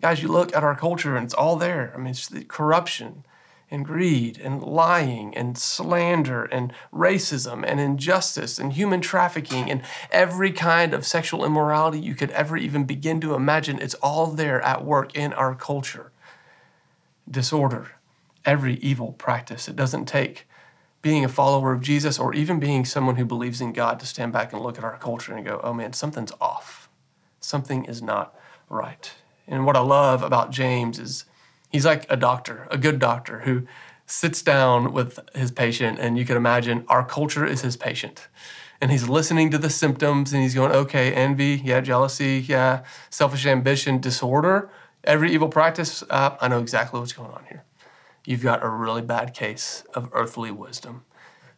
Guys, 0.00 0.22
you 0.22 0.28
look 0.28 0.54
at 0.54 0.62
our 0.62 0.76
culture 0.76 1.16
and 1.16 1.24
it's 1.24 1.34
all 1.34 1.56
there. 1.56 1.92
I 1.94 1.98
mean, 1.98 2.08
it's 2.08 2.28
the 2.28 2.44
corruption 2.44 3.24
and 3.70 3.84
greed 3.84 4.38
and 4.38 4.62
lying 4.62 5.36
and 5.36 5.58
slander 5.58 6.44
and 6.44 6.72
racism 6.92 7.64
and 7.66 7.80
injustice 7.80 8.58
and 8.58 8.72
human 8.72 9.00
trafficking 9.00 9.70
and 9.70 9.82
every 10.10 10.52
kind 10.52 10.94
of 10.94 11.06
sexual 11.06 11.44
immorality 11.44 11.98
you 11.98 12.14
could 12.14 12.30
ever 12.30 12.56
even 12.56 12.84
begin 12.84 13.20
to 13.20 13.34
imagine. 13.34 13.78
It's 13.80 13.94
all 13.94 14.28
there 14.28 14.62
at 14.62 14.84
work 14.84 15.14
in 15.16 15.32
our 15.32 15.54
culture. 15.54 16.12
Disorder, 17.30 17.92
every 18.44 18.76
evil 18.76 19.12
practice. 19.12 19.68
It 19.68 19.76
doesn't 19.76 20.06
take 20.06 20.46
being 21.02 21.24
a 21.24 21.28
follower 21.28 21.72
of 21.72 21.82
Jesus 21.82 22.18
or 22.18 22.34
even 22.34 22.58
being 22.58 22.84
someone 22.84 23.16
who 23.16 23.24
believes 23.24 23.60
in 23.60 23.72
God 23.72 24.00
to 24.00 24.06
stand 24.06 24.32
back 24.32 24.52
and 24.52 24.62
look 24.62 24.78
at 24.78 24.84
our 24.84 24.96
culture 24.96 25.34
and 25.34 25.44
go, 25.44 25.60
oh 25.62 25.74
man, 25.74 25.92
something's 25.92 26.32
off. 26.40 26.88
Something 27.40 27.84
is 27.84 28.00
not 28.00 28.34
right. 28.68 29.12
And 29.48 29.66
what 29.66 29.76
I 29.76 29.80
love 29.80 30.22
about 30.22 30.50
James 30.50 30.98
is 30.98 31.24
He's 31.70 31.84
like 31.84 32.06
a 32.08 32.16
doctor, 32.16 32.66
a 32.70 32.78
good 32.78 32.98
doctor 32.98 33.40
who 33.40 33.66
sits 34.06 34.40
down 34.40 34.92
with 34.92 35.18
his 35.34 35.50
patient, 35.50 35.98
and 35.98 36.16
you 36.16 36.24
can 36.24 36.36
imagine 36.36 36.84
our 36.88 37.04
culture 37.04 37.44
is 37.44 37.60
his 37.60 37.76
patient. 37.76 38.28
And 38.80 38.90
he's 38.90 39.08
listening 39.08 39.50
to 39.50 39.58
the 39.58 39.70
symptoms 39.70 40.32
and 40.32 40.40
he's 40.40 40.54
going, 40.54 40.70
okay, 40.70 41.12
envy, 41.12 41.60
yeah, 41.64 41.80
jealousy, 41.80 42.44
yeah, 42.46 42.84
selfish 43.10 43.44
ambition, 43.44 43.98
disorder, 43.98 44.70
every 45.02 45.32
evil 45.32 45.48
practice. 45.48 46.04
Uh, 46.08 46.36
I 46.40 46.48
know 46.48 46.60
exactly 46.60 47.00
what's 47.00 47.12
going 47.12 47.32
on 47.32 47.44
here. 47.48 47.64
You've 48.24 48.42
got 48.42 48.62
a 48.62 48.68
really 48.68 49.02
bad 49.02 49.34
case 49.34 49.82
of 49.94 50.08
earthly 50.12 50.52
wisdom. 50.52 51.04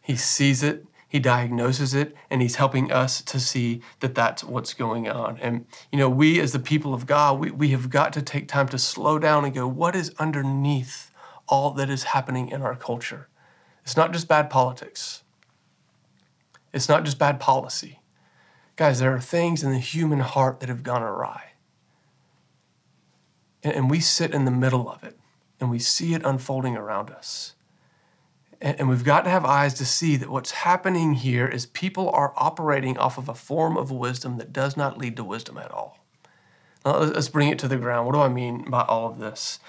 He 0.01 0.15
sees 0.15 0.63
it, 0.63 0.85
he 1.11 1.19
diagnoses 1.19 1.93
it, 1.93 2.15
and 2.29 2.41
he's 2.41 2.55
helping 2.55 2.89
us 2.89 3.21
to 3.21 3.37
see 3.37 3.81
that 3.99 4.15
that's 4.15 4.45
what's 4.45 4.73
going 4.73 5.09
on. 5.09 5.37
And, 5.41 5.65
you 5.91 5.99
know, 5.99 6.09
we 6.09 6.39
as 6.39 6.53
the 6.53 6.59
people 6.59 6.93
of 6.93 7.05
God, 7.05 7.37
we, 7.37 7.51
we 7.51 7.67
have 7.71 7.89
got 7.89 8.13
to 8.13 8.21
take 8.21 8.47
time 8.47 8.69
to 8.69 8.77
slow 8.77 9.19
down 9.19 9.43
and 9.43 9.53
go, 9.53 9.67
what 9.67 9.93
is 9.93 10.13
underneath 10.19 11.11
all 11.49 11.71
that 11.71 11.89
is 11.89 12.03
happening 12.03 12.47
in 12.47 12.61
our 12.61 12.77
culture? 12.77 13.27
It's 13.83 13.97
not 13.97 14.13
just 14.13 14.29
bad 14.29 14.49
politics, 14.49 15.23
it's 16.71 16.87
not 16.87 17.03
just 17.03 17.19
bad 17.19 17.41
policy. 17.41 17.99
Guys, 18.77 19.01
there 19.01 19.13
are 19.13 19.19
things 19.19 19.63
in 19.63 19.73
the 19.73 19.79
human 19.79 20.21
heart 20.21 20.61
that 20.61 20.69
have 20.69 20.81
gone 20.81 21.03
awry. 21.03 21.55
And, 23.63 23.75
and 23.75 23.91
we 23.91 23.99
sit 23.99 24.33
in 24.33 24.45
the 24.45 24.49
middle 24.49 24.89
of 24.89 25.03
it 25.03 25.19
and 25.59 25.69
we 25.69 25.77
see 25.77 26.13
it 26.13 26.23
unfolding 26.23 26.77
around 26.77 27.09
us. 27.09 27.53
And 28.61 28.87
we've 28.87 29.03
got 29.03 29.23
to 29.23 29.29
have 29.31 29.43
eyes 29.43 29.73
to 29.75 29.85
see 29.85 30.17
that 30.17 30.29
what's 30.29 30.51
happening 30.51 31.13
here 31.13 31.47
is 31.47 31.65
people 31.65 32.11
are 32.11 32.31
operating 32.37 32.95
off 32.95 33.17
of 33.17 33.27
a 33.27 33.33
form 33.33 33.75
of 33.75 33.89
wisdom 33.89 34.37
that 34.37 34.53
does 34.53 34.77
not 34.77 34.99
lead 34.99 35.15
to 35.15 35.23
wisdom 35.23 35.57
at 35.57 35.71
all. 35.71 35.97
Now, 36.85 36.99
let's 36.99 37.27
bring 37.27 37.49
it 37.49 37.57
to 37.59 37.67
the 37.67 37.77
ground. 37.77 38.05
What 38.05 38.13
do 38.13 38.21
I 38.21 38.29
mean 38.29 38.69
by 38.69 38.83
all 38.83 39.09
of 39.09 39.17
this? 39.17 39.59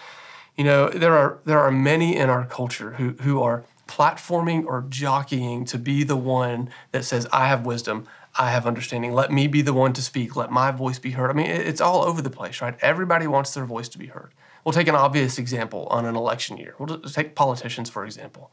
You 0.57 0.65
know, 0.65 0.91
there 0.91 1.17
are 1.17 1.39
there 1.47 1.59
are 1.59 1.71
many 1.71 2.17
in 2.17 2.29
our 2.29 2.45
culture 2.45 2.93
who 2.93 3.11
who 3.23 3.41
are 3.43 3.65
platforming 3.89 4.67
or 4.67 4.85
jockeying 4.91 5.65
to 5.67 5.79
be 5.79 6.05
the 6.05 6.17
one 6.17 6.69
that 6.93 7.07
says, 7.07 7.27
"I 7.33 7.49
have 7.49 7.65
wisdom, 7.65 8.07
I 8.39 8.51
have 8.51 8.67
understanding. 8.67 9.15
Let 9.15 9.33
me 9.33 9.47
be 9.47 9.63
the 9.63 9.73
one 9.73 9.95
to 9.95 10.03
speak. 10.03 10.37
Let 10.37 10.51
my 10.51 10.71
voice 10.71 10.99
be 10.99 11.13
heard." 11.13 11.31
I 11.31 11.33
mean, 11.33 11.47
it's 11.47 11.81
all 11.81 12.03
over 12.03 12.21
the 12.21 12.29
place, 12.29 12.61
right? 12.61 12.77
Everybody 12.83 13.27
wants 13.27 13.55
their 13.55 13.65
voice 13.65 13.89
to 13.91 13.99
be 13.99 14.09
heard. 14.09 14.33
We'll 14.65 14.75
take 14.75 14.89
an 14.89 14.95
obvious 14.95 15.39
example 15.39 15.87
on 15.91 16.05
an 16.05 16.15
election 16.15 16.59
year. 16.59 16.75
We'll 16.79 17.01
take 17.01 17.35
politicians 17.35 17.89
for 17.89 18.05
example 18.05 18.51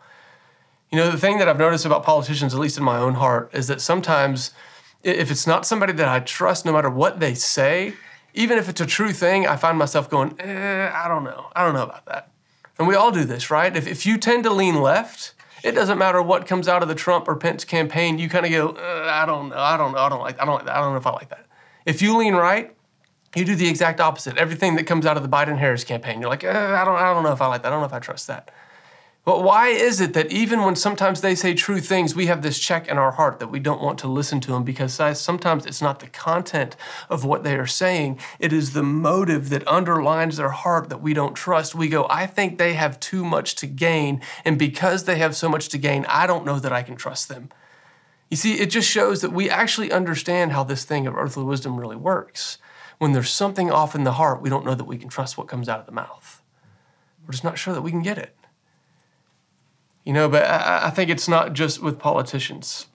you 0.92 0.98
know, 0.98 1.12
the 1.12 1.18
thing 1.18 1.38
that 1.38 1.48
I've 1.48 1.60
noticed 1.60 1.86
about 1.86 2.04
politicians, 2.04 2.54
at 2.54 2.60
least 2.60 2.78
in 2.78 2.84
my 2.84 2.98
own 2.98 3.16
heart, 3.16 3.52
is 3.54 3.68
that 3.68 3.82
sometimes 3.82 4.52
if 5.04 5.32
it's 5.32 5.48
not 5.48 5.66
somebody 5.66 5.94
that 5.94 6.08
I 6.08 6.20
trust, 6.20 6.66
no 6.66 6.74
matter 6.74 6.90
what 6.90 7.20
they 7.20 7.34
say, 7.34 7.94
even 8.34 8.58
if 8.58 8.70
it's 8.70 8.82
a 8.82 8.86
true 8.86 9.12
thing, 9.12 9.48
I 9.48 9.56
find 9.56 9.78
myself 9.78 10.10
going, 10.10 10.40
eh, 10.40 10.92
I 10.94 11.08
don't 11.08 11.24
know. 11.24 11.48
I 11.56 11.64
don't 11.64 11.74
know 11.74 11.84
about 11.84 12.06
that. 12.06 12.32
And 12.78 12.88
we 12.88 12.96
all 12.96 13.12
do 13.12 13.24
this, 13.24 13.50
right? 13.50 13.76
If, 13.76 13.88
if 13.88 14.06
you 14.06 14.18
tend 14.18 14.44
to 14.44 14.50
lean 14.50 14.82
left, 14.82 15.34
it 15.64 15.74
doesn't 15.74 15.98
matter 15.98 16.22
what 16.22 16.46
comes 16.48 16.68
out 16.68 16.82
of 16.82 16.88
the 16.88 16.96
Trump 16.96 17.28
or 17.28 17.36
Pence 17.36 17.66
campaign, 17.66 18.18
you 18.18 18.30
kind 18.30 18.46
of 18.46 18.52
go, 18.52 18.70
uh, 18.70 19.08
I 19.10 19.26
don't 19.26 19.50
know, 19.50 19.58
I 19.58 19.78
don't 19.78 19.92
know, 19.92 20.00
I 20.00 20.10
don't 20.10 20.22
like, 20.22 20.42
I 20.42 20.46
don't 20.46 20.56
like 20.56 20.66
that, 20.66 20.76
I 20.76 20.80
don't 20.80 20.94
know 20.94 20.98
if 20.98 21.08
I 21.08 21.12
like 21.12 21.30
that. 21.30 21.46
If 21.86 22.02
you 22.02 22.18
lean 22.18 22.36
right, 22.36 22.74
you 23.36 23.46
do 23.46 23.56
the 23.56 23.68
exact 23.68 24.00
opposite. 24.00 24.38
Everything 24.38 24.76
that 24.76 24.86
comes 24.86 25.06
out 25.06 25.18
of 25.18 25.24
the 25.24 25.30
Biden 25.30 25.58
Harris 25.58 25.84
campaign, 25.84 26.22
you're 26.22 26.30
like, 26.30 26.44
uh, 26.44 26.48
I 26.50 26.86
don't, 26.86 26.96
I 26.96 27.14
don't 27.14 27.24
know 27.24 27.32
if 27.32 27.42
I 27.42 27.48
like 27.48 27.62
that, 27.64 27.68
I 27.68 27.72
don't 27.72 27.82
know 27.82 27.88
if 27.88 27.94
I 27.94 28.00
trust 28.00 28.28
that. 28.28 28.52
But 29.30 29.44
why 29.44 29.68
is 29.68 30.02
it 30.02 30.14
that 30.14 30.32
even 30.32 30.64
when 30.64 30.76
sometimes 30.76 31.22
they 31.22 31.36
say 31.36 31.54
true 31.54 31.80
things, 31.80 32.16
we 32.16 32.26
have 32.26 32.42
this 32.42 32.58
check 32.58 32.88
in 32.88 32.98
our 32.98 33.12
heart 33.12 33.38
that 33.38 33.50
we 33.50 33.60
don't 33.60 33.80
want 33.80 34.00
to 34.00 34.08
listen 34.08 34.40
to 34.40 34.52
them 34.54 34.64
because 34.64 34.96
sometimes 35.20 35.68
it's 35.68 35.84
not 35.84 36.00
the 36.00 36.08
content 36.08 36.76
of 37.12 37.26
what 37.26 37.44
they 37.44 37.56
are 37.56 37.68
saying, 37.68 38.18
it 38.40 38.52
is 38.52 38.74
the 38.74 38.82
motive 38.82 39.50
that 39.50 39.68
underlines 39.68 40.38
their 40.38 40.50
heart 40.50 40.90
that 40.90 41.04
we 41.04 41.14
don't 41.14 41.36
trust. 41.36 41.76
We 41.76 41.90
go, 41.90 42.08
I 42.10 42.26
think 42.26 42.58
they 42.58 42.74
have 42.74 43.00
too 43.00 43.24
much 43.24 43.54
to 43.58 43.68
gain, 43.68 44.24
and 44.46 44.58
because 44.58 45.04
they 45.04 45.20
have 45.20 45.36
so 45.36 45.48
much 45.48 45.70
to 45.70 45.78
gain, 45.78 46.08
I 46.10 46.26
don't 46.26 46.44
know 46.44 46.58
that 46.58 46.74
I 46.74 46.82
can 46.82 46.96
trust 46.96 47.30
them. 47.30 47.50
You 48.32 48.38
see, 48.38 48.56
it 48.56 48.72
just 48.72 48.90
shows 48.90 49.22
that 49.22 49.32
we 49.32 49.48
actually 49.48 49.92
understand 49.92 50.54
how 50.54 50.64
this 50.64 50.86
thing 50.86 51.06
of 51.06 51.16
earthly 51.16 51.44
wisdom 51.44 51.80
really 51.80 51.96
works. 51.96 52.58
When 52.98 53.12
there's 53.12 53.30
something 53.30 53.70
off 53.70 53.94
in 53.94 54.06
the 54.06 54.14
heart, 54.14 54.42
we 54.42 54.50
don't 54.50 54.66
know 54.66 54.74
that 54.74 54.86
we 54.86 54.98
can 54.98 55.10
trust 55.10 55.38
what 55.38 55.48
comes 55.48 55.70
out 55.70 55.80
of 55.80 55.86
the 55.86 55.92
mouth. 55.92 56.42
We're 57.28 57.34
just 57.34 57.44
not 57.44 57.60
sure 57.60 57.76
that 57.76 57.84
we 57.84 57.92
can 57.92 58.02
get 58.02 58.18
it. 58.18 58.36
You 60.06 60.14
know, 60.14 60.30
but 60.30 60.44
I, 60.44 60.88
I 60.88 60.90
think 60.90 61.10
it's 61.10 61.28
not 61.28 61.54
just 61.54 61.82
with 61.82 62.00
politicians. 62.00 62.88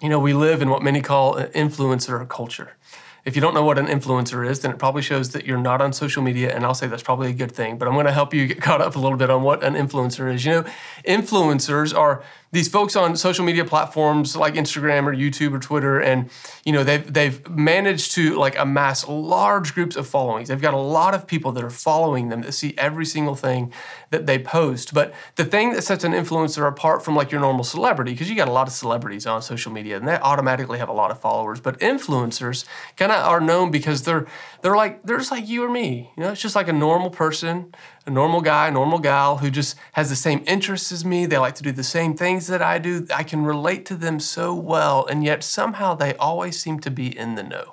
You 0.00 0.08
know, 0.08 0.18
we 0.18 0.34
live 0.34 0.62
in 0.62 0.70
what 0.70 0.82
many 0.82 1.00
call 1.00 1.36
influencer 1.36 2.28
culture. 2.28 2.76
If 3.24 3.36
you 3.36 3.40
don't 3.40 3.54
know 3.54 3.62
what 3.62 3.78
an 3.78 3.86
influencer 3.86 4.48
is, 4.48 4.60
then 4.60 4.72
it 4.72 4.80
probably 4.80 5.00
shows 5.00 5.30
that 5.30 5.46
you're 5.46 5.56
not 5.56 5.80
on 5.80 5.92
social 5.92 6.24
media, 6.24 6.52
and 6.52 6.64
I'll 6.64 6.74
say 6.74 6.88
that's 6.88 7.04
probably 7.04 7.30
a 7.30 7.32
good 7.32 7.52
thing. 7.52 7.78
But 7.78 7.86
I'm 7.86 7.94
going 7.94 8.06
to 8.06 8.12
help 8.12 8.34
you 8.34 8.48
get 8.48 8.60
caught 8.60 8.80
up 8.80 8.96
a 8.96 8.98
little 8.98 9.16
bit 9.16 9.30
on 9.30 9.42
what 9.42 9.62
an 9.62 9.74
influencer 9.74 10.32
is. 10.32 10.44
You 10.44 10.50
know, 10.50 10.64
influencers 11.06 11.96
are 11.96 12.24
these 12.50 12.68
folks 12.68 12.96
on 12.96 13.16
social 13.16 13.44
media 13.44 13.64
platforms 13.64 14.34
like 14.34 14.54
Instagram 14.54 15.06
or 15.06 15.14
YouTube 15.14 15.54
or 15.54 15.60
Twitter, 15.60 16.00
and 16.00 16.30
you 16.64 16.72
know 16.72 16.82
they've 16.82 17.12
they've 17.12 17.48
managed 17.48 18.12
to 18.12 18.34
like 18.36 18.58
amass 18.58 19.06
large 19.06 19.72
groups 19.72 19.94
of 19.94 20.08
followings. 20.08 20.48
They've 20.48 20.60
got 20.60 20.74
a 20.74 20.78
lot 20.78 21.14
of 21.14 21.24
people 21.24 21.52
that 21.52 21.62
are 21.62 21.70
following 21.70 22.28
them 22.28 22.42
that 22.42 22.52
see 22.52 22.74
every 22.76 23.06
single 23.06 23.36
thing 23.36 23.72
that 24.12 24.26
they 24.26 24.38
post. 24.38 24.94
But 24.94 25.12
the 25.34 25.44
thing 25.44 25.72
that 25.72 25.82
sets 25.82 26.04
an 26.04 26.12
influencer 26.12 26.66
apart 26.68 27.04
from 27.04 27.16
like 27.16 27.32
your 27.32 27.40
normal 27.40 27.64
celebrity, 27.64 28.12
because 28.12 28.30
you 28.30 28.36
got 28.36 28.48
a 28.48 28.52
lot 28.52 28.68
of 28.68 28.72
celebrities 28.72 29.26
on 29.26 29.42
social 29.42 29.72
media 29.72 29.96
and 29.96 30.06
they 30.06 30.14
automatically 30.14 30.78
have 30.78 30.88
a 30.88 30.92
lot 30.92 31.10
of 31.10 31.20
followers. 31.20 31.60
But 31.60 31.80
influencers 31.80 32.64
kind 32.96 33.10
of 33.10 33.26
are 33.26 33.40
known 33.40 33.70
because 33.70 34.02
they're 34.02 34.26
they're 34.62 34.76
like 34.76 35.02
they're 35.02 35.18
just 35.18 35.32
like 35.32 35.48
you 35.48 35.64
or 35.64 35.68
me. 35.68 36.12
You 36.16 36.22
know, 36.22 36.30
it's 36.30 36.40
just 36.40 36.54
like 36.54 36.68
a 36.68 36.72
normal 36.72 37.10
person 37.10 37.74
a 38.06 38.10
normal 38.10 38.40
guy, 38.40 38.68
normal 38.70 38.98
gal 38.98 39.38
who 39.38 39.50
just 39.50 39.76
has 39.92 40.08
the 40.08 40.16
same 40.16 40.42
interests 40.46 40.90
as 40.90 41.04
me. 41.04 41.26
They 41.26 41.38
like 41.38 41.54
to 41.56 41.62
do 41.62 41.72
the 41.72 41.84
same 41.84 42.14
things 42.14 42.48
that 42.48 42.60
I 42.60 42.78
do. 42.78 43.06
I 43.14 43.22
can 43.22 43.44
relate 43.44 43.86
to 43.86 43.94
them 43.94 44.18
so 44.18 44.54
well, 44.54 45.06
and 45.06 45.22
yet 45.24 45.44
somehow 45.44 45.94
they 45.94 46.14
always 46.16 46.60
seem 46.60 46.80
to 46.80 46.90
be 46.90 47.16
in 47.16 47.36
the 47.36 47.42
know. 47.42 47.72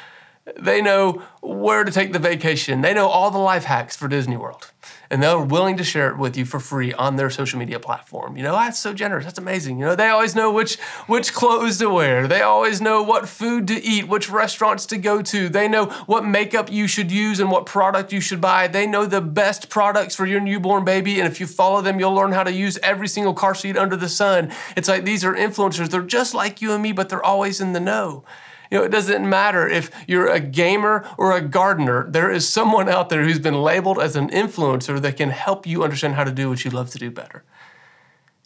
they 0.58 0.80
know 0.80 1.22
where 1.42 1.84
to 1.84 1.92
take 1.92 2.12
the 2.12 2.18
vacation, 2.18 2.80
they 2.80 2.94
know 2.94 3.08
all 3.08 3.30
the 3.30 3.38
life 3.38 3.64
hacks 3.64 3.96
for 3.96 4.08
Disney 4.08 4.36
World 4.36 4.72
and 5.10 5.22
they're 5.22 5.38
willing 5.38 5.76
to 5.76 5.84
share 5.84 6.10
it 6.10 6.18
with 6.18 6.36
you 6.36 6.44
for 6.44 6.60
free 6.60 6.92
on 6.94 7.16
their 7.16 7.30
social 7.30 7.58
media 7.58 7.78
platform. 7.78 8.36
You 8.36 8.42
know, 8.42 8.52
that's 8.52 8.78
so 8.78 8.92
generous. 8.92 9.24
That's 9.24 9.38
amazing. 9.38 9.78
You 9.78 9.86
know, 9.86 9.96
they 9.96 10.08
always 10.08 10.34
know 10.34 10.52
which 10.52 10.76
which 11.06 11.32
clothes 11.32 11.78
to 11.78 11.90
wear. 11.90 12.26
They 12.26 12.42
always 12.42 12.80
know 12.80 13.02
what 13.02 13.28
food 13.28 13.68
to 13.68 13.82
eat, 13.82 14.08
which 14.08 14.30
restaurants 14.30 14.86
to 14.86 14.98
go 14.98 15.22
to. 15.22 15.48
They 15.48 15.68
know 15.68 15.86
what 16.06 16.24
makeup 16.24 16.70
you 16.70 16.86
should 16.86 17.10
use 17.10 17.40
and 17.40 17.50
what 17.50 17.66
product 17.66 18.12
you 18.12 18.20
should 18.20 18.40
buy. 18.40 18.68
They 18.68 18.86
know 18.86 19.06
the 19.06 19.20
best 19.20 19.68
products 19.68 20.14
for 20.14 20.26
your 20.26 20.40
newborn 20.40 20.84
baby, 20.84 21.18
and 21.20 21.30
if 21.30 21.40
you 21.40 21.46
follow 21.46 21.80
them, 21.80 21.98
you'll 22.00 22.14
learn 22.14 22.32
how 22.32 22.44
to 22.44 22.52
use 22.52 22.78
every 22.82 23.08
single 23.08 23.34
car 23.34 23.54
seat 23.54 23.76
under 23.76 23.96
the 23.96 24.08
sun. 24.08 24.52
It's 24.76 24.88
like 24.88 25.04
these 25.04 25.24
are 25.24 25.34
influencers. 25.34 25.90
They're 25.90 26.02
just 26.02 26.34
like 26.34 26.60
you 26.60 26.72
and 26.72 26.82
me, 26.82 26.92
but 26.92 27.08
they're 27.08 27.24
always 27.24 27.60
in 27.60 27.72
the 27.72 27.80
know. 27.80 28.24
You 28.70 28.78
know, 28.78 28.84
it 28.84 28.90
doesn't 28.90 29.28
matter 29.28 29.68
if 29.68 29.90
you're 30.06 30.28
a 30.28 30.40
gamer 30.40 31.08
or 31.18 31.36
a 31.36 31.40
gardener, 31.40 32.06
there 32.10 32.30
is 32.30 32.48
someone 32.48 32.88
out 32.88 33.08
there 33.08 33.24
who's 33.24 33.38
been 33.38 33.62
labeled 33.62 33.98
as 33.98 34.16
an 34.16 34.30
influencer 34.30 35.00
that 35.00 35.16
can 35.16 35.30
help 35.30 35.66
you 35.66 35.84
understand 35.84 36.14
how 36.14 36.24
to 36.24 36.32
do 36.32 36.48
what 36.48 36.64
you 36.64 36.70
love 36.70 36.90
to 36.90 36.98
do 36.98 37.10
better. 37.10 37.44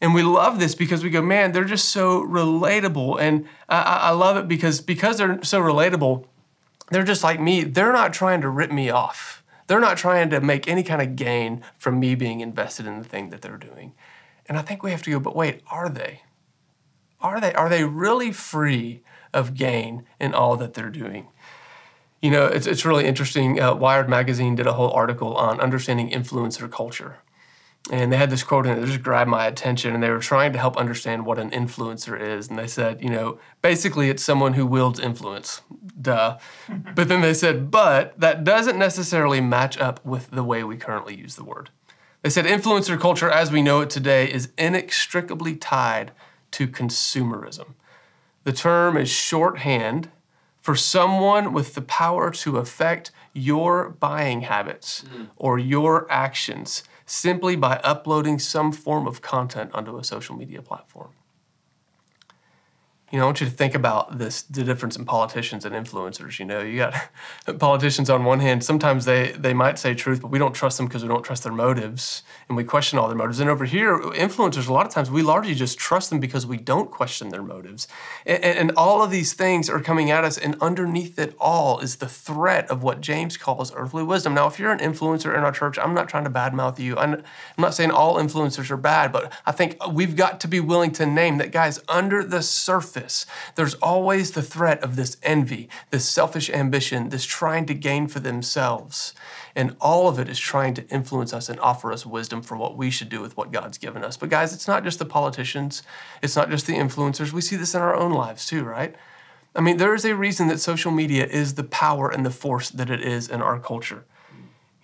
And 0.00 0.14
we 0.14 0.22
love 0.22 0.58
this 0.58 0.74
because 0.74 1.02
we 1.02 1.10
go, 1.10 1.20
man, 1.20 1.52
they're 1.52 1.64
just 1.64 1.90
so 1.90 2.22
relatable. 2.24 3.20
And 3.20 3.46
I, 3.68 3.82
I 3.82 4.10
love 4.10 4.36
it 4.36 4.48
because 4.48 4.80
because 4.80 5.18
they're 5.18 5.42
so 5.42 5.60
relatable, 5.60 6.24
they're 6.90 7.04
just 7.04 7.22
like 7.22 7.38
me. 7.38 7.64
They're 7.64 7.92
not 7.92 8.12
trying 8.12 8.40
to 8.40 8.48
rip 8.48 8.72
me 8.72 8.88
off. 8.90 9.44
They're 9.66 9.80
not 9.80 9.98
trying 9.98 10.30
to 10.30 10.40
make 10.40 10.66
any 10.66 10.82
kind 10.82 11.00
of 11.02 11.16
gain 11.16 11.62
from 11.78 12.00
me 12.00 12.14
being 12.14 12.40
invested 12.40 12.86
in 12.86 12.98
the 12.98 13.04
thing 13.04 13.30
that 13.30 13.42
they're 13.42 13.56
doing. 13.56 13.92
And 14.46 14.58
I 14.58 14.62
think 14.62 14.82
we 14.82 14.90
have 14.90 15.02
to 15.02 15.10
go, 15.10 15.20
but 15.20 15.36
wait, 15.36 15.60
are 15.70 15.88
they? 15.88 16.22
Are 17.20 17.40
they? 17.40 17.52
Are 17.52 17.68
they 17.68 17.84
really 17.84 18.32
free 18.32 19.02
of 19.32 19.54
gain 19.54 20.04
in 20.20 20.34
all 20.34 20.56
that 20.56 20.74
they're 20.74 20.90
doing. 20.90 21.28
You 22.20 22.30
know, 22.30 22.46
it's, 22.46 22.66
it's 22.66 22.84
really 22.84 23.06
interesting. 23.06 23.60
Uh, 23.60 23.74
Wired 23.74 24.08
Magazine 24.08 24.54
did 24.54 24.66
a 24.66 24.74
whole 24.74 24.90
article 24.90 25.34
on 25.36 25.60
understanding 25.60 26.10
influencer 26.10 26.70
culture. 26.70 27.18
And 27.90 28.12
they 28.12 28.18
had 28.18 28.28
this 28.28 28.42
quote 28.42 28.66
in 28.66 28.76
it 28.76 28.80
that 28.80 28.86
just 28.86 29.02
grabbed 29.02 29.30
my 29.30 29.46
attention. 29.46 29.94
And 29.94 30.02
they 30.02 30.10
were 30.10 30.18
trying 30.18 30.52
to 30.52 30.58
help 30.58 30.76
understand 30.76 31.24
what 31.24 31.38
an 31.38 31.50
influencer 31.50 32.20
is. 32.20 32.48
And 32.48 32.58
they 32.58 32.66
said, 32.66 33.02
you 33.02 33.08
know, 33.08 33.38
basically 33.62 34.10
it's 34.10 34.22
someone 34.22 34.52
who 34.52 34.66
wields 34.66 35.00
influence. 35.00 35.62
Duh. 36.00 36.38
but 36.94 37.08
then 37.08 37.22
they 37.22 37.32
said, 37.32 37.70
but 37.70 38.18
that 38.20 38.44
doesn't 38.44 38.78
necessarily 38.78 39.40
match 39.40 39.78
up 39.78 40.04
with 40.04 40.30
the 40.30 40.44
way 40.44 40.62
we 40.62 40.76
currently 40.76 41.16
use 41.16 41.36
the 41.36 41.44
word. 41.44 41.70
They 42.22 42.30
said 42.30 42.44
influencer 42.44 43.00
culture 43.00 43.30
as 43.30 43.50
we 43.50 43.62
know 43.62 43.80
it 43.80 43.88
today 43.88 44.30
is 44.30 44.50
inextricably 44.58 45.56
tied 45.56 46.12
to 46.52 46.68
consumerism. 46.68 47.74
The 48.44 48.52
term 48.52 48.96
is 48.96 49.08
shorthand 49.10 50.10
for 50.60 50.76
someone 50.76 51.52
with 51.52 51.74
the 51.74 51.82
power 51.82 52.30
to 52.30 52.58
affect 52.58 53.10
your 53.32 53.90
buying 53.90 54.42
habits 54.42 55.04
mm. 55.14 55.28
or 55.36 55.58
your 55.58 56.10
actions 56.10 56.82
simply 57.06 57.56
by 57.56 57.76
uploading 57.82 58.38
some 58.38 58.72
form 58.72 59.06
of 59.06 59.20
content 59.20 59.70
onto 59.74 59.98
a 59.98 60.04
social 60.04 60.36
media 60.36 60.62
platform. 60.62 61.10
You 63.10 63.18
know, 63.18 63.24
I 63.24 63.26
want 63.26 63.40
you 63.40 63.46
to 63.46 63.52
think 63.52 63.74
about 63.74 64.18
this 64.18 64.42
the 64.42 64.62
difference 64.62 64.96
in 64.96 65.04
politicians 65.04 65.64
and 65.64 65.74
influencers. 65.74 66.38
You 66.38 66.44
know, 66.44 66.60
you 66.60 66.78
got 66.78 66.94
politicians 67.58 68.08
on 68.08 68.24
one 68.24 68.40
hand, 68.40 68.62
sometimes 68.62 69.04
they, 69.04 69.32
they 69.32 69.52
might 69.52 69.78
say 69.78 69.94
truth, 69.94 70.22
but 70.22 70.30
we 70.30 70.38
don't 70.38 70.54
trust 70.54 70.76
them 70.76 70.86
because 70.86 71.02
we 71.02 71.08
don't 71.08 71.24
trust 71.24 71.42
their 71.42 71.52
motives 71.52 72.22
and 72.48 72.56
we 72.56 72.64
question 72.64 72.98
all 72.98 73.08
their 73.08 73.16
motives. 73.16 73.40
And 73.40 73.50
over 73.50 73.64
here, 73.64 73.98
influencers, 73.98 74.68
a 74.68 74.72
lot 74.72 74.86
of 74.86 74.92
times 74.92 75.10
we 75.10 75.22
largely 75.22 75.54
just 75.54 75.78
trust 75.78 76.10
them 76.10 76.20
because 76.20 76.46
we 76.46 76.56
don't 76.56 76.90
question 76.90 77.30
their 77.30 77.42
motives. 77.42 77.88
And, 78.26 78.44
and 78.44 78.72
all 78.76 79.02
of 79.02 79.10
these 79.10 79.32
things 79.32 79.68
are 79.68 79.80
coming 79.80 80.10
at 80.10 80.24
us, 80.24 80.38
and 80.38 80.56
underneath 80.60 81.18
it 81.18 81.34
all 81.38 81.80
is 81.80 81.96
the 81.96 82.08
threat 82.08 82.70
of 82.70 82.82
what 82.82 83.00
James 83.00 83.36
calls 83.36 83.72
earthly 83.74 84.02
wisdom. 84.02 84.34
Now, 84.34 84.46
if 84.46 84.58
you're 84.58 84.72
an 84.72 84.78
influencer 84.78 85.36
in 85.36 85.42
our 85.42 85.52
church, 85.52 85.78
I'm 85.78 85.94
not 85.94 86.08
trying 86.08 86.24
to 86.24 86.30
badmouth 86.30 86.78
you. 86.78 86.96
I'm, 86.96 87.14
I'm 87.14 87.24
not 87.58 87.74
saying 87.74 87.90
all 87.90 88.16
influencers 88.16 88.70
are 88.70 88.76
bad, 88.76 89.12
but 89.12 89.32
I 89.46 89.52
think 89.52 89.76
we've 89.92 90.16
got 90.16 90.40
to 90.40 90.48
be 90.48 90.60
willing 90.60 90.92
to 90.92 91.06
name 91.06 91.38
that, 91.38 91.52
guys, 91.52 91.80
under 91.88 92.22
the 92.22 92.42
surface, 92.42 92.99
surface, 93.00 93.26
there's 93.54 93.74
always 93.74 94.32
the 94.32 94.42
threat 94.42 94.82
of 94.82 94.96
this 94.96 95.16
envy, 95.22 95.68
this 95.90 96.08
selfish 96.08 96.50
ambition, 96.50 97.08
this 97.08 97.24
trying 97.24 97.66
to 97.66 97.74
gain 97.74 98.06
for 98.06 98.20
themselves. 98.20 99.14
And 99.54 99.76
all 99.80 100.08
of 100.08 100.18
it 100.18 100.28
is 100.28 100.38
trying 100.38 100.74
to 100.74 100.88
influence 100.88 101.32
us 101.32 101.48
and 101.48 101.58
offer 101.60 101.92
us 101.92 102.06
wisdom 102.06 102.42
for 102.42 102.56
what 102.56 102.76
we 102.76 102.90
should 102.90 103.08
do 103.08 103.20
with 103.20 103.36
what 103.36 103.52
God's 103.52 103.78
given 103.78 104.04
us. 104.04 104.16
But 104.16 104.28
guys, 104.28 104.52
it's 104.52 104.68
not 104.68 104.84
just 104.84 104.98
the 104.98 105.04
politicians, 105.04 105.82
it's 106.22 106.36
not 106.36 106.50
just 106.50 106.66
the 106.66 106.74
influencers. 106.74 107.32
We 107.32 107.40
see 107.40 107.56
this 107.56 107.74
in 107.74 107.80
our 107.80 107.94
own 107.94 108.12
lives 108.12 108.46
too, 108.46 108.64
right? 108.64 108.94
I 109.54 109.60
mean, 109.60 109.78
there 109.78 109.94
is 109.94 110.04
a 110.04 110.14
reason 110.14 110.46
that 110.48 110.60
social 110.60 110.92
media 110.92 111.26
is 111.26 111.54
the 111.54 111.64
power 111.64 112.08
and 112.08 112.24
the 112.24 112.30
force 112.30 112.70
that 112.70 112.88
it 112.88 113.02
is 113.02 113.28
in 113.28 113.42
our 113.42 113.58
culture. 113.58 114.04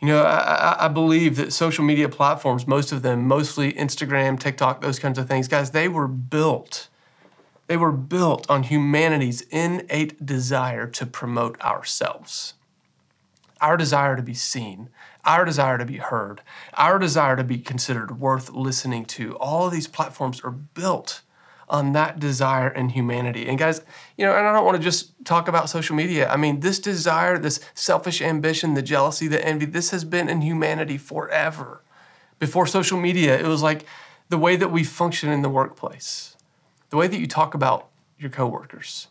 You 0.01 0.09
know, 0.09 0.25
I, 0.25 0.85
I, 0.85 0.89
believe 0.89 1.37
that 1.37 1.55
social 1.55 1.83
media 1.83 2.09
platforms, 2.11 2.67
most 2.67 2.93
of 2.93 3.01
them, 3.01 3.27
mostly 3.27 3.73
Instagram, 3.73 4.39
TikTok, 4.39 4.83
those 4.83 4.99
kinds 4.99 5.19
of 5.19 5.27
things, 5.27 5.49
guys, 5.49 5.71
they 5.71 5.89
were 5.89 6.07
built 6.07 6.89
they 7.67 7.77
were 7.77 7.93
built 7.93 8.49
on 8.49 8.65
humanity's 8.65 9.43
innate 9.43 10.25
desire 10.25 10.87
to 10.87 11.07
promote 11.07 11.61
ourselves. 11.61 12.55
Our 13.61 13.77
desire 13.77 14.17
to 14.17 14.23
be 14.23 14.35
seen, 14.35 14.91
our 15.25 15.45
desire 15.45 15.79
to 15.79 15.87
be 15.87 15.97
heard, 15.97 16.43
our 16.75 16.99
desire 16.99 17.37
to 17.37 17.45
be 17.45 17.59
considered 17.59 18.21
worth 18.21 18.51
listening 18.51 19.05
to. 19.07 19.37
All 19.37 19.67
of 19.67 19.73
these 19.73 19.89
platforms 19.89 20.41
are 20.43 20.51
built 20.51 21.23
on 21.69 21.93
that 21.93 22.21
desire 22.21 22.69
in 22.69 22.91
humanity. 22.91 23.49
And 23.49 23.59
guys, 23.59 23.81
you 24.17 24.25
know, 24.25 24.37
and 24.37 24.47
I 24.47 24.53
don't 24.53 24.65
want 24.65 24.77
to 24.77 24.83
just 24.83 25.13
talk 25.25 25.49
about 25.49 25.69
social 25.69 25.97
media. 25.97 26.29
I 26.29 26.37
mean, 26.37 26.61
this 26.61 26.79
desire, 26.79 27.39
this 27.39 27.59
selfish 27.75 28.23
ambition, 28.23 28.75
the 28.75 28.83
jealousy, 28.83 29.27
the 29.27 29.45
envy, 29.45 29.67
this 29.67 29.91
has 29.91 30.05
been 30.05 30.29
in 30.29 30.43
humanity 30.43 30.97
forever. 30.97 31.83
Before 32.39 32.67
social 32.69 33.01
media, 33.01 33.37
it 33.37 33.47
was 33.47 33.63
like 33.63 33.85
the 34.29 34.39
way 34.39 34.55
that 34.55 34.71
we 34.71 34.85
function 34.85 35.31
in 35.31 35.43
the 35.43 35.49
workplace 35.49 36.36
the 36.97 37.01
way 37.01 37.09
that 37.09 37.21
you 37.21 37.27
talk 37.27 37.53
about 37.53 37.91
your 38.19 38.31
coworkers, 38.31 39.09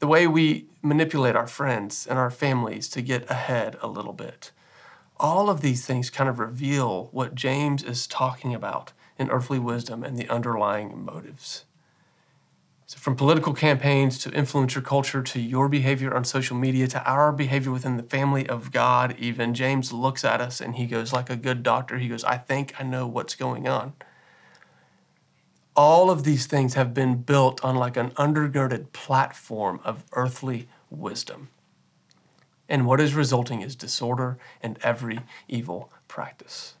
the 0.00 0.06
way 0.08 0.26
we 0.26 0.66
manipulate 0.82 1.36
our 1.36 1.46
friends 1.46 2.04
and 2.04 2.18
our 2.18 2.28
families 2.28 2.88
to 2.88 3.00
get 3.00 3.30
ahead 3.30 3.76
a 3.80 3.86
little 3.86 4.12
bit. 4.12 4.50
All 5.16 5.48
of 5.48 5.60
these 5.60 5.86
things 5.86 6.10
kind 6.10 6.28
of 6.28 6.40
reveal 6.40 7.08
what 7.12 7.36
James 7.36 7.84
is 7.84 8.08
talking 8.08 8.52
about 8.52 8.92
in 9.16 9.30
earthly 9.30 9.60
wisdom 9.60 10.02
and 10.02 10.16
the 10.16 10.28
underlying 10.28 11.04
motives. 11.04 11.66
So, 12.88 12.98
from 12.98 13.14
political 13.14 13.54
campaigns 13.54 14.18
to 14.24 14.30
influencer 14.30 14.84
culture 14.84 15.22
to 15.22 15.40
your 15.40 15.68
behavior 15.68 16.12
on 16.12 16.24
social 16.24 16.56
media 16.56 16.88
to 16.88 17.04
our 17.08 17.30
behavior 17.30 17.70
within 17.70 17.96
the 17.96 18.02
family 18.02 18.48
of 18.48 18.72
God, 18.72 19.14
even, 19.20 19.54
James 19.54 19.92
looks 19.92 20.24
at 20.24 20.40
us 20.40 20.60
and 20.60 20.74
he 20.74 20.86
goes, 20.86 21.12
like 21.12 21.30
a 21.30 21.36
good 21.36 21.62
doctor, 21.62 21.98
he 21.98 22.08
goes, 22.08 22.24
I 22.24 22.38
think 22.38 22.74
I 22.80 22.82
know 22.82 23.06
what's 23.06 23.36
going 23.36 23.68
on 23.68 23.92
all 25.76 26.10
of 26.10 26.24
these 26.24 26.46
things 26.46 26.74
have 26.74 26.92
been 26.92 27.22
built 27.22 27.64
on 27.64 27.76
like 27.76 27.96
an 27.96 28.10
undergirded 28.12 28.92
platform 28.92 29.80
of 29.84 30.04
earthly 30.12 30.68
wisdom. 30.90 31.48
And 32.68 32.86
what 32.86 33.00
is 33.00 33.14
resulting 33.14 33.62
is 33.62 33.74
disorder 33.74 34.38
and 34.62 34.78
every 34.82 35.20
evil 35.48 35.92
practice. 36.06 36.74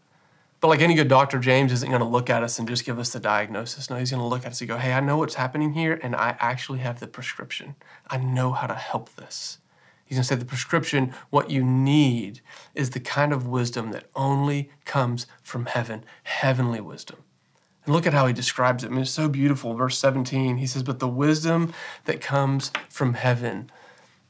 But 0.60 0.68
like 0.68 0.80
any 0.80 0.94
good 0.94 1.08
doctor, 1.08 1.38
James 1.38 1.72
isn't 1.72 1.88
going 1.88 2.02
to 2.02 2.06
look 2.06 2.28
at 2.28 2.42
us 2.42 2.58
and 2.58 2.68
just 2.68 2.84
give 2.84 2.98
us 2.98 3.10
the 3.10 3.20
diagnosis. 3.20 3.88
No, 3.88 3.96
he's 3.96 4.10
going 4.10 4.20
to 4.20 4.26
look 4.26 4.44
at 4.44 4.52
us 4.52 4.60
and 4.60 4.68
go, 4.68 4.76
hey, 4.76 4.92
I 4.92 5.00
know 5.00 5.16
what's 5.16 5.36
happening 5.36 5.72
here, 5.72 5.98
and 6.02 6.14
I 6.14 6.36
actually 6.38 6.80
have 6.80 7.00
the 7.00 7.06
prescription. 7.06 7.76
I 8.08 8.18
know 8.18 8.52
how 8.52 8.66
to 8.66 8.74
help 8.74 9.14
this. 9.14 9.58
He's 10.04 10.16
going 10.16 10.22
to 10.22 10.28
say 10.28 10.34
the 10.34 10.44
prescription, 10.44 11.14
what 11.30 11.50
you 11.50 11.64
need 11.64 12.40
is 12.74 12.90
the 12.90 13.00
kind 13.00 13.32
of 13.32 13.46
wisdom 13.46 13.92
that 13.92 14.04
only 14.14 14.70
comes 14.84 15.26
from 15.42 15.66
heaven, 15.66 16.04
heavenly 16.24 16.80
wisdom. 16.80 17.20
And 17.84 17.94
look 17.94 18.06
at 18.06 18.12
how 18.12 18.26
he 18.26 18.32
describes 18.32 18.84
it. 18.84 18.88
I 18.88 18.90
mean, 18.90 19.02
it's 19.02 19.10
so 19.10 19.28
beautiful. 19.28 19.74
Verse 19.74 19.98
17, 19.98 20.58
he 20.58 20.66
says, 20.66 20.82
But 20.82 20.98
the 20.98 21.08
wisdom 21.08 21.72
that 22.04 22.20
comes 22.20 22.70
from 22.88 23.14
heaven, 23.14 23.70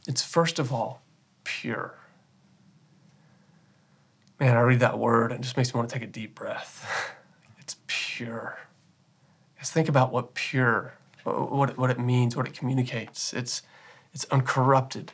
it's 0.07 0.23
first 0.23 0.59
of 0.59 0.73
all 0.73 1.03
pure. 1.45 1.95
Man, 4.39 4.57
I 4.57 4.61
read 4.61 4.81
that 4.81 4.99
word 4.99 5.33
and 5.33 5.41
it 5.41 5.43
just 5.43 5.57
makes 5.57 5.75
me 5.75 5.79
want 5.79 5.91
to 5.91 5.95
take 5.95 6.09
a 6.09 6.11
deep 6.11 6.35
breath. 6.35 7.17
It's 7.61 7.77
pure. 7.87 8.59
Just 9.61 9.73
think 9.73 9.89
about 9.89 10.11
what 10.11 10.35
pure, 10.35 10.95
what, 11.23 11.79
what 11.79 11.89
it 11.89 12.01
means, 12.01 12.35
what 12.35 12.49
it 12.49 12.53
communicates. 12.53 13.33
It's, 13.33 13.63
it's 14.13 14.25
uncorrupted, 14.25 15.13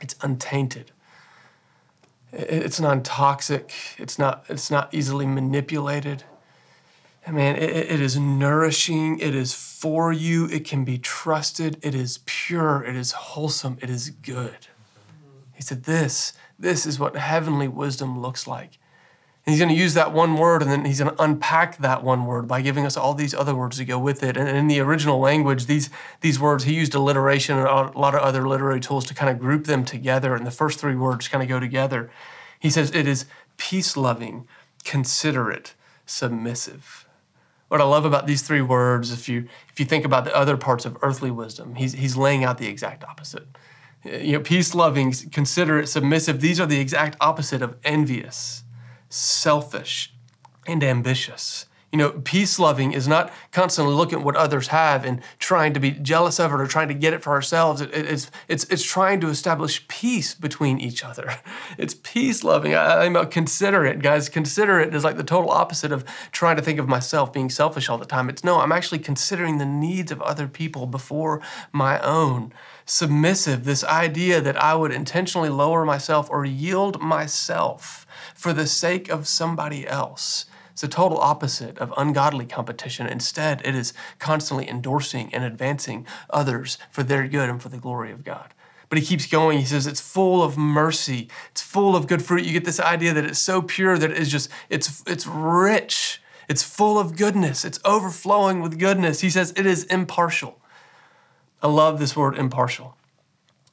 it's 0.00 0.14
untainted, 0.22 0.92
it's 2.32 2.78
non-toxic, 2.78 3.72
it's 3.96 4.20
not, 4.20 4.44
it's 4.48 4.70
not 4.70 4.94
easily 4.94 5.26
manipulated 5.26 6.22
man, 7.32 7.56
it, 7.56 7.70
it 7.70 8.00
is 8.00 8.18
nourishing. 8.18 9.18
It 9.18 9.34
is 9.34 9.52
for 9.52 10.12
you. 10.12 10.46
It 10.46 10.64
can 10.64 10.84
be 10.84 10.98
trusted. 10.98 11.78
It 11.82 11.94
is 11.94 12.20
pure. 12.26 12.82
It 12.82 12.96
is 12.96 13.12
wholesome. 13.12 13.78
It 13.80 13.90
is 13.90 14.10
good. 14.10 14.68
He 15.54 15.62
said, 15.62 15.84
This, 15.84 16.32
this 16.58 16.86
is 16.86 16.98
what 16.98 17.16
heavenly 17.16 17.68
wisdom 17.68 18.20
looks 18.20 18.46
like. 18.46 18.78
And 19.44 19.52
he's 19.52 19.60
going 19.60 19.74
to 19.74 19.80
use 19.80 19.94
that 19.94 20.12
one 20.12 20.36
word 20.36 20.60
and 20.60 20.70
then 20.70 20.84
he's 20.84 21.00
going 21.00 21.14
to 21.14 21.22
unpack 21.22 21.78
that 21.78 22.04
one 22.04 22.26
word 22.26 22.46
by 22.46 22.60
giving 22.60 22.84
us 22.84 22.98
all 22.98 23.14
these 23.14 23.32
other 23.32 23.54
words 23.54 23.78
to 23.78 23.84
go 23.86 23.98
with 23.98 24.22
it. 24.22 24.36
And 24.36 24.46
in 24.46 24.68
the 24.68 24.78
original 24.80 25.18
language, 25.18 25.64
these, 25.64 25.88
these 26.20 26.38
words, 26.38 26.64
he 26.64 26.74
used 26.74 26.94
alliteration 26.94 27.56
and 27.56 27.66
a 27.66 27.98
lot 27.98 28.14
of 28.14 28.20
other 28.20 28.46
literary 28.46 28.80
tools 28.80 29.06
to 29.06 29.14
kind 29.14 29.30
of 29.30 29.38
group 29.38 29.64
them 29.64 29.86
together. 29.86 30.34
And 30.34 30.46
the 30.46 30.50
first 30.50 30.78
three 30.78 30.96
words 30.96 31.28
kind 31.28 31.42
of 31.42 31.48
go 31.48 31.58
together. 31.58 32.10
He 32.60 32.68
says, 32.68 32.90
It 32.94 33.08
is 33.08 33.24
peace 33.56 33.96
loving, 33.96 34.46
considerate, 34.84 35.74
submissive 36.04 37.07
what 37.68 37.80
I 37.80 37.84
love 37.84 38.04
about 38.04 38.26
these 38.26 38.42
three 38.42 38.62
words, 38.62 39.12
if 39.12 39.28
you 39.28 39.48
if 39.70 39.78
you 39.78 39.86
think 39.86 40.04
about 40.04 40.24
the 40.24 40.34
other 40.34 40.56
parts 40.56 40.84
of 40.84 40.96
earthly 41.02 41.30
wisdom, 41.30 41.74
he's 41.74 41.92
he's 41.92 42.16
laying 42.16 42.44
out 42.44 42.58
the 42.58 42.66
exact 42.66 43.04
opposite. 43.04 43.46
You 44.04 44.34
know, 44.34 44.40
peace 44.40 44.74
loving, 44.74 45.12
considerate, 45.32 45.88
submissive, 45.88 46.40
these 46.40 46.60
are 46.60 46.66
the 46.66 46.80
exact 46.80 47.16
opposite 47.20 47.62
of 47.62 47.76
envious, 47.84 48.62
selfish, 49.08 50.14
and 50.66 50.82
ambitious. 50.84 51.66
You 51.90 51.98
know, 51.98 52.10
peace 52.10 52.58
loving 52.58 52.92
is 52.92 53.08
not 53.08 53.32
constantly 53.50 53.94
looking 53.94 54.18
at 54.18 54.24
what 54.24 54.36
others 54.36 54.68
have 54.68 55.06
and 55.06 55.22
trying 55.38 55.72
to 55.72 55.80
be 55.80 55.92
jealous 55.92 56.38
of 56.38 56.52
it 56.52 56.60
or 56.60 56.66
trying 56.66 56.88
to 56.88 56.94
get 56.94 57.14
it 57.14 57.22
for 57.22 57.32
ourselves. 57.32 57.80
It, 57.80 57.90
it's, 57.94 58.30
it's, 58.46 58.64
it's 58.64 58.82
trying 58.82 59.20
to 59.20 59.28
establish 59.28 59.88
peace 59.88 60.34
between 60.34 60.78
each 60.80 61.04
other. 61.04 61.32
It's 61.76 61.94
peace 61.94 62.42
loving. 62.42 62.74
I, 62.74 63.04
I'm 63.04 63.14
considerate, 63.30 64.02
guys. 64.02 64.28
Considerate 64.28 64.94
is 64.94 65.04
like 65.04 65.16
the 65.16 65.22
total 65.22 65.50
opposite 65.50 65.92
of 65.92 66.04
trying 66.32 66.56
to 66.56 66.62
think 66.62 66.78
of 66.78 66.88
myself 66.88 67.32
being 67.32 67.50
selfish 67.50 67.88
all 67.88 67.98
the 67.98 68.06
time. 68.06 68.28
It's 68.28 68.42
no, 68.42 68.58
I'm 68.58 68.72
actually 68.72 68.98
considering 68.98 69.58
the 69.58 69.66
needs 69.66 70.10
of 70.10 70.20
other 70.22 70.48
people 70.48 70.86
before 70.86 71.40
my 71.72 72.00
own. 72.00 72.52
Submissive, 72.84 73.64
this 73.64 73.84
idea 73.84 74.40
that 74.40 74.60
I 74.60 74.74
would 74.74 74.92
intentionally 74.92 75.50
lower 75.50 75.84
myself 75.84 76.28
or 76.30 76.44
yield 76.44 77.00
myself 77.00 78.06
for 78.34 78.52
the 78.52 78.66
sake 78.66 79.08
of 79.08 79.28
somebody 79.28 79.86
else. 79.86 80.46
It's 80.78 80.82
the 80.82 80.86
total 80.86 81.18
opposite 81.18 81.76
of 81.78 81.92
ungodly 81.96 82.46
competition. 82.46 83.08
Instead, 83.08 83.62
it 83.64 83.74
is 83.74 83.92
constantly 84.20 84.70
endorsing 84.70 85.34
and 85.34 85.42
advancing 85.42 86.06
others 86.30 86.78
for 86.92 87.02
their 87.02 87.26
good 87.26 87.50
and 87.50 87.60
for 87.60 87.68
the 87.68 87.78
glory 87.78 88.12
of 88.12 88.22
God. 88.22 88.54
But 88.88 89.00
he 89.00 89.04
keeps 89.04 89.26
going. 89.26 89.58
He 89.58 89.64
says 89.64 89.88
it's 89.88 90.00
full 90.00 90.40
of 90.40 90.56
mercy. 90.56 91.26
It's 91.50 91.62
full 91.62 91.96
of 91.96 92.06
good 92.06 92.22
fruit. 92.22 92.44
You 92.44 92.52
get 92.52 92.64
this 92.64 92.78
idea 92.78 93.12
that 93.12 93.24
it's 93.24 93.40
so 93.40 93.60
pure 93.60 93.98
that 93.98 94.12
it 94.12 94.18
is 94.18 94.30
just, 94.30 94.50
it's, 94.70 95.02
it's 95.04 95.26
rich. 95.26 96.22
It's 96.48 96.62
full 96.62 96.96
of 96.96 97.16
goodness. 97.16 97.64
It's 97.64 97.80
overflowing 97.84 98.62
with 98.62 98.78
goodness. 98.78 99.20
He 99.20 99.30
says 99.30 99.52
it 99.56 99.66
is 99.66 99.82
impartial. 99.82 100.60
I 101.60 101.66
love 101.66 101.98
this 101.98 102.16
word 102.16 102.38
impartial. 102.38 102.96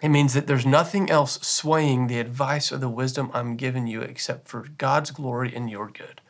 It 0.01 0.09
means 0.09 0.33
that 0.33 0.47
there's 0.47 0.65
nothing 0.65 1.11
else 1.11 1.39
swaying 1.43 2.07
the 2.07 2.17
advice 2.17 2.71
or 2.71 2.79
the 2.79 2.89
wisdom 2.89 3.29
I'm 3.31 3.57
giving 3.57 3.85
you 3.85 4.01
except 4.01 4.47
for 4.47 4.69
God's 4.79 5.11
glory 5.11 5.55
and 5.55 5.69
your 5.69 5.87
good. 5.87 6.21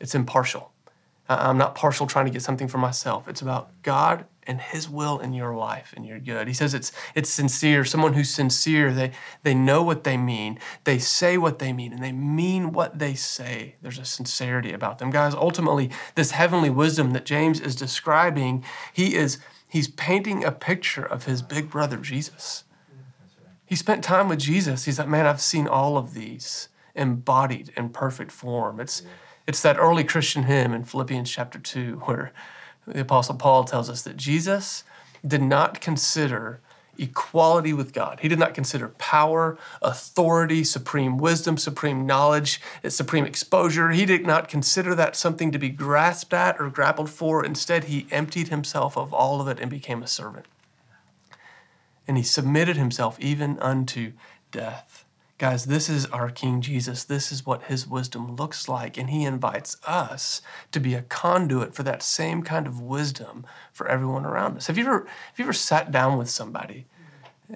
It's 0.00 0.14
impartial. 0.14 0.72
I'm 1.28 1.58
not 1.58 1.74
partial 1.74 2.06
trying 2.06 2.24
to 2.24 2.30
get 2.30 2.42
something 2.42 2.68
for 2.68 2.78
myself. 2.78 3.28
It's 3.28 3.42
about 3.42 3.82
God 3.82 4.24
and 4.46 4.62
His 4.62 4.88
will 4.88 5.18
in 5.18 5.34
your 5.34 5.54
life 5.54 5.92
and 5.94 6.06
your 6.06 6.18
good. 6.18 6.48
He 6.48 6.54
says 6.54 6.72
it's 6.72 6.90
it's 7.14 7.28
sincere. 7.28 7.84
Someone 7.84 8.14
who's 8.14 8.30
sincere, 8.30 8.94
they 8.94 9.12
they 9.42 9.54
know 9.54 9.82
what 9.82 10.04
they 10.04 10.16
mean. 10.16 10.58
They 10.84 10.98
say 10.98 11.36
what 11.36 11.58
they 11.58 11.72
mean, 11.74 11.92
and 11.92 12.02
they 12.02 12.12
mean 12.12 12.72
what 12.72 12.98
they 12.98 13.14
say. 13.14 13.76
There's 13.82 13.98
a 13.98 14.06
sincerity 14.06 14.72
about 14.72 14.98
them, 14.98 15.10
guys. 15.10 15.34
Ultimately, 15.34 15.90
this 16.14 16.30
heavenly 16.30 16.70
wisdom 16.70 17.10
that 17.10 17.26
James 17.26 17.60
is 17.60 17.76
describing, 17.76 18.64
he 18.94 19.14
is 19.14 19.36
he's 19.68 19.88
painting 19.88 20.44
a 20.44 20.50
picture 20.50 21.04
of 21.04 21.24
his 21.24 21.42
big 21.42 21.68
brother 21.68 21.98
Jesus. 21.98 22.64
He 23.66 23.76
spent 23.76 24.02
time 24.02 24.30
with 24.30 24.38
Jesus. 24.38 24.86
He's 24.86 24.98
like, 24.98 25.08
man, 25.08 25.26
I've 25.26 25.42
seen 25.42 25.68
all 25.68 25.98
of 25.98 26.14
these 26.14 26.70
embodied 26.94 27.70
in 27.76 27.90
perfect 27.90 28.32
form. 28.32 28.80
It's 28.80 29.02
it's 29.48 29.62
that 29.62 29.78
early 29.78 30.04
Christian 30.04 30.42
hymn 30.42 30.74
in 30.74 30.84
Philippians 30.84 31.30
chapter 31.30 31.58
2 31.58 32.02
where 32.04 32.32
the 32.86 33.00
apostle 33.00 33.34
Paul 33.34 33.64
tells 33.64 33.88
us 33.88 34.02
that 34.02 34.18
Jesus 34.18 34.84
did 35.26 35.40
not 35.40 35.80
consider 35.80 36.60
equality 36.98 37.72
with 37.72 37.94
God. 37.94 38.20
He 38.20 38.28
did 38.28 38.38
not 38.38 38.52
consider 38.52 38.88
power, 38.98 39.56
authority, 39.80 40.64
supreme 40.64 41.16
wisdom, 41.16 41.56
supreme 41.56 42.04
knowledge, 42.04 42.60
supreme 42.88 43.24
exposure. 43.24 43.90
He 43.90 44.04
did 44.04 44.26
not 44.26 44.48
consider 44.48 44.94
that 44.96 45.16
something 45.16 45.50
to 45.52 45.58
be 45.58 45.70
grasped 45.70 46.34
at 46.34 46.60
or 46.60 46.68
grappled 46.68 47.08
for. 47.08 47.42
Instead, 47.42 47.84
he 47.84 48.06
emptied 48.10 48.48
himself 48.48 48.98
of 48.98 49.14
all 49.14 49.40
of 49.40 49.48
it 49.48 49.58
and 49.60 49.70
became 49.70 50.02
a 50.02 50.08
servant. 50.08 50.44
And 52.06 52.18
he 52.18 52.22
submitted 52.22 52.76
himself 52.76 53.18
even 53.18 53.58
unto 53.60 54.12
death. 54.50 55.06
Guys, 55.38 55.66
this 55.66 55.88
is 55.88 56.04
our 56.06 56.30
King 56.30 56.60
Jesus. 56.60 57.04
This 57.04 57.30
is 57.30 57.46
what 57.46 57.62
his 57.64 57.86
wisdom 57.86 58.34
looks 58.34 58.68
like. 58.68 58.98
And 58.98 59.08
he 59.08 59.24
invites 59.24 59.76
us 59.86 60.42
to 60.72 60.80
be 60.80 60.94
a 60.94 61.02
conduit 61.02 61.76
for 61.76 61.84
that 61.84 62.02
same 62.02 62.42
kind 62.42 62.66
of 62.66 62.80
wisdom 62.80 63.46
for 63.72 63.86
everyone 63.86 64.26
around 64.26 64.56
us. 64.56 64.66
Have 64.66 64.76
you 64.76 64.84
ever, 64.84 64.98
have 64.98 65.38
you 65.38 65.44
ever 65.44 65.52
sat 65.52 65.92
down 65.92 66.18
with 66.18 66.28
somebody 66.28 66.86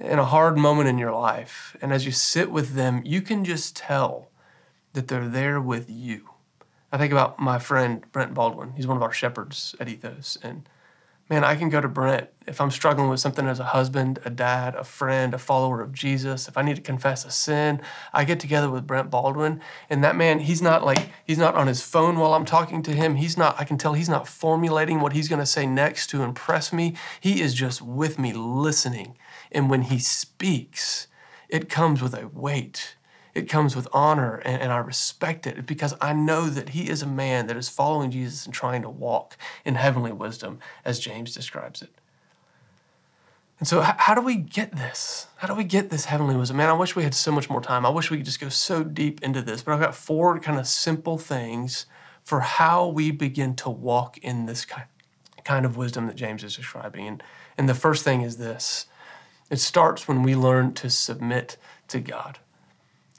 in 0.01 0.21
a 0.21 0.25
hard 0.25 0.57
moment 0.57 0.89
in 0.89 0.97
your 0.97 1.11
life? 1.11 1.77
And 1.83 1.93
as 1.93 2.07
you 2.07 2.13
sit 2.13 2.53
with 2.53 2.75
them, 2.75 3.03
you 3.05 3.21
can 3.21 3.45
just 3.45 3.75
tell 3.75 4.29
that 4.93 5.09
they're 5.09 5.29
there 5.29 5.61
with 5.61 5.91
you. 5.91 6.31
I 6.93 6.99
think 6.99 7.11
about 7.11 7.41
my 7.41 7.59
friend 7.59 8.05
Brent 8.13 8.33
Baldwin. 8.33 8.75
He's 8.77 8.87
one 8.87 8.97
of 8.97 9.03
our 9.03 9.13
shepherds 9.13 9.75
at 9.81 9.89
Ethos. 9.89 10.39
And 10.41 10.69
man, 11.33 11.45
I 11.45 11.57
can 11.57 11.71
go 11.71 11.81
to 11.81 11.89
Brent 11.89 12.29
if 12.47 12.61
I'm 12.61 12.71
struggling 12.71 13.09
with 13.09 13.19
something 13.19 13.49
as 13.49 13.59
a 13.59 13.65
husband, 13.65 14.19
a 14.23 14.29
dad, 14.29 14.75
a 14.75 14.85
friend, 14.85 15.33
a 15.33 15.39
follower 15.39 15.81
of 15.81 15.91
Jesus. 15.91 16.47
If 16.47 16.59
I 16.59 16.63
need 16.63 16.77
to 16.77 16.83
confess 16.83 17.25
a 17.25 17.31
sin, 17.31 17.81
I 18.13 18.25
get 18.25 18.39
together 18.39 18.69
with 18.69 18.87
Brent 18.87 19.09
Baldwin. 19.09 19.63
And 19.89 20.05
that 20.05 20.15
man, 20.15 20.41
he's 20.41 20.61
not 20.61 20.85
like, 20.85 21.09
he's 21.25 21.39
not 21.39 21.55
on 21.55 21.69
his 21.69 21.81
phone 21.81 22.19
while 22.19 22.35
I'm 22.35 22.45
talking 22.45 22.83
to 22.83 22.93
him. 22.93 23.15
He's 23.15 23.39
not, 23.39 23.59
I 23.59 23.65
can 23.65 23.79
tell 23.79 23.95
he's 23.95 24.11
not 24.11 24.29
formulating 24.29 25.01
what 25.01 25.15
he's 25.15 25.31
going 25.31 25.39
to 25.39 25.47
say 25.47 25.65
next 25.65 26.09
to 26.09 26.23
impress 26.23 26.71
me. 26.71 26.97
He 27.19 27.41
is 27.41 27.55
just 27.55 27.81
with 27.81 28.19
me 28.19 28.35
listening. 28.35 29.17
And 29.51 29.71
when 29.71 29.85
he 29.85 30.01
speaks, 30.01 31.07
it 31.49 31.71
comes 31.71 32.03
with 32.03 32.13
a 32.13 32.29
weight 32.29 32.97
it 33.35 33.49
comes 33.49 33.75
with 33.75 33.89
honor 33.93 34.37
and, 34.45 34.61
and, 34.61 34.73
I 34.73 34.79
respect 34.79 35.47
it 35.47 35.65
because 35.67 35.95
I 36.01 36.13
know 36.13 36.51
that 36.51 36.71
he 36.71 36.89
is 36.89 37.03
a 37.03 37.07
man 37.07 37.47
that 37.47 37.57
is 37.57 37.69
following 37.69 38.11
Jesus 38.11 38.45
and 38.45 38.55
trying 38.55 38.83
to 38.83 38.91
walk 38.91 39.37
in 39.65 39.77
heavenly 39.77 40.13
wisdom, 40.13 40.59
as 40.85 40.99
James 40.99 41.35
describes 41.35 41.81
it. 41.81 41.91
And 43.59 43.69
so, 43.69 43.81
how, 43.81 44.15
do 44.15 44.21
we 44.21 44.35
get 44.37 44.75
this? 44.75 45.29
How 45.37 45.47
do 45.47 45.55
we 45.55 45.63
get 45.65 45.89
this 45.89 46.07
heavenly 46.07 46.35
wisdom? 46.35 46.57
Man, 46.57 46.69
I 46.69 46.73
wish 46.73 46.97
we 46.97 47.05
had 47.05 47.15
so 47.15 47.31
much 47.31 47.49
more 47.49 47.61
time. 47.61 47.87
I 47.87 47.91
wish 47.91 48.11
we 48.11 48.17
could 48.17 48.27
just 48.27 48.41
go 48.41 48.49
so 48.49 48.83
deep 48.83 49.23
into 49.23 49.41
this, 49.41 49.63
but 49.63 49.73
I've 49.73 49.81
got 49.81 49.95
four 49.95 50.39
kind 50.41 50.59
of 50.59 50.67
simple 50.67 51.17
things 51.17 51.87
for 52.25 52.41
how 52.41 52.89
we 52.89 53.13
begin 53.13 53.55
to 53.57 53.71
walk 53.71 54.19
in 54.19 54.47
this 54.47 54.65
kind, 54.65 54.87
kind 55.45 55.65
of 55.65 55.77
wisdom 55.77 56.09
that 56.09 56.17
James 56.17 56.43
is 56.43 56.57
describing. 56.57 57.07
And, 57.07 57.23
and 57.57 57.69
the 57.69 57.75
first 57.75 58.03
thing 58.05 58.23
is 58.23 58.37
this 58.37 58.87
it 59.49 59.61
starts 59.61 60.09
when 60.09 60.23
we 60.23 60.35
learn 60.35 60.75
to 60.75 60.91
submit 60.91 61.57
to 61.89 62.01
God. 62.01 62.41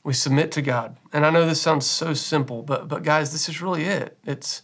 We 0.03 0.13
submit 0.13 0.51
to 0.53 0.61
God. 0.61 0.97
And 1.13 1.25
I 1.25 1.29
know 1.29 1.45
this 1.45 1.61
sounds 1.61 1.85
so 1.85 2.13
simple, 2.13 2.61
but 2.61 2.87
but 2.87 3.03
guys, 3.03 3.31
this 3.31 3.47
is 3.47 3.61
really 3.61 3.85
it. 3.85 4.17
It's 4.25 4.63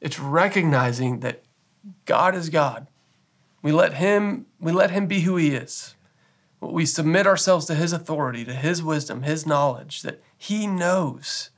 it's 0.00 0.18
recognizing 0.18 1.20
that 1.20 1.42
God 2.04 2.34
is 2.34 2.48
God. 2.48 2.88
We 3.62 3.72
let 3.72 3.94
him 3.94 4.46
we 4.60 4.72
let 4.72 4.90
him 4.90 5.06
be 5.06 5.20
who 5.20 5.36
he 5.36 5.50
is. 5.50 5.94
We 6.60 6.86
submit 6.86 7.26
ourselves 7.26 7.66
to 7.66 7.74
his 7.74 7.92
authority, 7.92 8.44
to 8.44 8.54
his 8.54 8.82
wisdom, 8.82 9.22
his 9.22 9.46
knowledge 9.46 10.02
that 10.02 10.20
he 10.36 10.66
knows. 10.66 11.50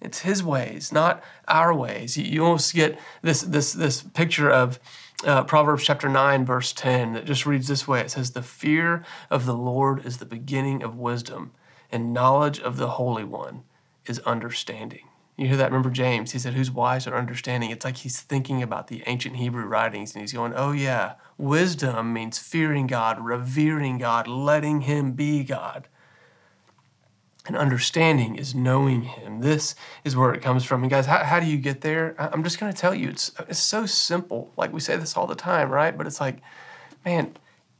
It's 0.00 0.20
his 0.20 0.42
ways, 0.42 0.92
not 0.92 1.22
our 1.48 1.74
ways. 1.74 2.16
You, 2.16 2.44
almost 2.44 2.74
get 2.74 2.98
this 3.22 3.42
this 3.42 3.72
this 3.72 4.02
picture 4.02 4.50
of 4.50 4.78
uh, 5.24 5.44
Proverbs 5.44 5.84
chapter 5.84 6.08
9, 6.08 6.44
verse 6.44 6.72
10, 6.72 7.14
that 7.14 7.24
just 7.24 7.46
reads 7.46 7.68
this 7.68 7.88
way. 7.88 8.00
It 8.00 8.10
says, 8.10 8.32
The 8.32 8.42
fear 8.42 9.04
of 9.30 9.46
the 9.46 9.56
Lord 9.56 10.04
is 10.04 10.18
the 10.18 10.26
beginning 10.26 10.82
of 10.82 10.96
wisdom, 10.96 11.52
and 11.90 12.12
knowledge 12.12 12.60
of 12.60 12.76
the 12.76 12.90
Holy 12.90 13.24
One 13.24 13.64
is 14.06 14.18
understanding. 14.20 15.08
You 15.36 15.48
hear 15.48 15.56
that? 15.58 15.70
Remember 15.70 15.90
James? 15.90 16.32
He 16.32 16.38
said, 16.38 16.54
Who's 16.54 16.70
wise 16.70 17.06
or 17.06 17.14
understanding? 17.14 17.70
It's 17.70 17.84
like 17.84 17.98
he's 17.98 18.20
thinking 18.20 18.62
about 18.62 18.88
the 18.88 19.02
ancient 19.06 19.36
Hebrew 19.36 19.66
writings 19.66 20.14
and 20.14 20.22
he's 20.22 20.32
going, 20.32 20.54
Oh, 20.56 20.72
yeah, 20.72 21.14
wisdom 21.36 22.12
means 22.12 22.38
fearing 22.38 22.86
God, 22.86 23.22
revering 23.22 23.98
God, 23.98 24.26
letting 24.26 24.82
Him 24.82 25.12
be 25.12 25.44
God. 25.44 25.88
And 27.46 27.56
understanding 27.56 28.36
is 28.36 28.54
knowing 28.54 29.02
Him. 29.02 29.40
This 29.42 29.74
is 30.04 30.16
where 30.16 30.32
it 30.32 30.40
comes 30.42 30.64
from. 30.64 30.82
And 30.82 30.90
guys, 30.90 31.06
how, 31.06 31.22
how 31.22 31.38
do 31.38 31.46
you 31.46 31.58
get 31.58 31.82
there? 31.82 32.16
I'm 32.18 32.42
just 32.42 32.58
going 32.58 32.72
to 32.72 32.78
tell 32.78 32.94
you, 32.94 33.10
it's, 33.10 33.30
it's 33.46 33.58
so 33.58 33.84
simple. 33.84 34.52
Like 34.56 34.72
we 34.72 34.80
say 34.80 34.96
this 34.96 35.16
all 35.16 35.26
the 35.26 35.34
time, 35.36 35.70
right? 35.70 35.96
But 35.96 36.06
it's 36.06 36.20
like, 36.20 36.38
man, 37.04 37.36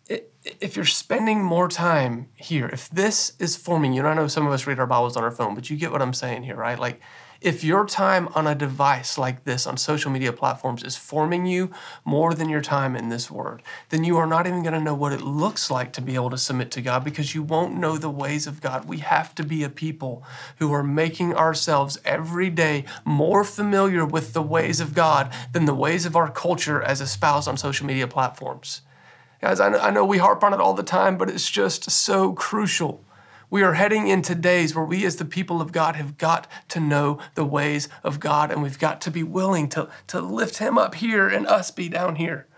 if 0.08 0.76
you're 0.76 0.84
spending 0.84 1.42
more 1.42 1.68
time 1.68 2.28
here, 2.34 2.68
if 2.72 2.88
this 2.90 3.32
is 3.38 3.56
forming 3.56 3.92
you, 3.92 4.00
and 4.00 4.08
I 4.08 4.14
know 4.14 4.28
some 4.28 4.46
of 4.46 4.52
us 4.52 4.66
read 4.66 4.78
our 4.78 4.86
Bibles 4.86 5.16
on 5.16 5.24
our 5.24 5.30
phone, 5.30 5.54
but 5.54 5.70
you 5.70 5.76
get 5.76 5.90
what 5.90 6.02
I'm 6.02 6.14
saying 6.14 6.44
here, 6.44 6.56
right? 6.56 6.78
Like, 6.78 7.00
if 7.40 7.62
your 7.62 7.84
time 7.84 8.28
on 8.34 8.46
a 8.46 8.54
device 8.54 9.18
like 9.18 9.44
this 9.44 9.66
on 9.66 9.76
social 9.76 10.10
media 10.10 10.32
platforms 10.32 10.82
is 10.82 10.96
forming 10.96 11.44
you 11.44 11.70
more 12.04 12.32
than 12.32 12.48
your 12.48 12.62
time 12.62 12.96
in 12.96 13.10
this 13.10 13.30
word, 13.30 13.62
then 13.90 14.04
you 14.04 14.16
are 14.16 14.26
not 14.26 14.46
even 14.46 14.62
going 14.62 14.72
to 14.72 14.80
know 14.80 14.94
what 14.94 15.12
it 15.12 15.20
looks 15.20 15.70
like 15.70 15.92
to 15.92 16.00
be 16.00 16.14
able 16.14 16.30
to 16.30 16.38
submit 16.38 16.70
to 16.72 16.80
God 16.80 17.04
because 17.04 17.34
you 17.34 17.42
won't 17.42 17.76
know 17.76 17.98
the 17.98 18.10
ways 18.10 18.46
of 18.46 18.62
God. 18.62 18.86
We 18.86 18.98
have 18.98 19.34
to 19.34 19.44
be 19.44 19.62
a 19.62 19.68
people 19.68 20.24
who 20.58 20.72
are 20.72 20.82
making 20.82 21.34
ourselves 21.34 21.98
every 22.04 22.48
day 22.48 22.84
more 23.04 23.44
familiar 23.44 24.06
with 24.06 24.32
the 24.32 24.42
ways 24.42 24.80
of 24.80 24.94
God 24.94 25.30
than 25.52 25.66
the 25.66 25.74
ways 25.74 26.06
of 26.06 26.16
our 26.16 26.30
culture 26.30 26.82
as 26.82 27.00
espoused 27.00 27.48
on 27.48 27.58
social 27.58 27.86
media 27.86 28.08
platforms. 28.08 28.80
Guys, 29.46 29.60
I 29.60 29.90
know, 29.90 30.04
we 30.04 30.18
harp 30.18 30.42
on 30.42 30.52
it 30.52 30.58
all 30.58 30.74
the 30.74 30.82
time, 30.82 31.16
but 31.16 31.30
it's 31.30 31.48
just 31.48 31.88
so 31.88 32.32
crucial. 32.32 33.04
We 33.48 33.62
are 33.62 33.74
heading 33.74 34.08
into 34.08 34.34
days 34.34 34.74
where 34.74 34.84
we, 34.84 35.06
as 35.06 35.14
the 35.16 35.24
people 35.24 35.60
of 35.60 35.70
God, 35.70 35.94
have 35.94 36.18
got 36.18 36.48
to 36.70 36.80
know 36.80 37.20
the 37.36 37.44
ways 37.44 37.88
of 38.02 38.18
God, 38.18 38.50
and 38.50 38.60
we've 38.60 38.80
got 38.80 39.00
to 39.02 39.10
be 39.12 39.22
willing 39.22 39.68
to, 39.68 39.88
to 40.08 40.20
lift 40.20 40.58
Him 40.58 40.76
up 40.76 40.96
here 40.96 41.28
and 41.28 41.46
us 41.46 41.70
be 41.70 41.88
down 41.88 42.16
here. 42.16 42.48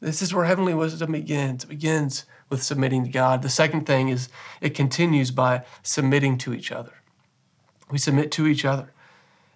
This 0.00 0.22
is 0.22 0.32
where 0.32 0.46
heavenly 0.46 0.72
wisdom 0.72 1.12
begins. 1.12 1.64
It 1.64 1.68
begins 1.68 2.24
with 2.48 2.62
submitting 2.62 3.04
to 3.04 3.10
God. 3.10 3.42
The 3.42 3.50
second 3.50 3.84
thing 3.84 4.08
is 4.08 4.30
it 4.62 4.70
continues 4.70 5.30
by 5.30 5.62
submitting 5.82 6.38
to 6.38 6.54
each 6.54 6.72
other. 6.72 6.94
We 7.90 7.98
submit 7.98 8.32
to 8.32 8.46
each 8.46 8.64
other. 8.64 8.94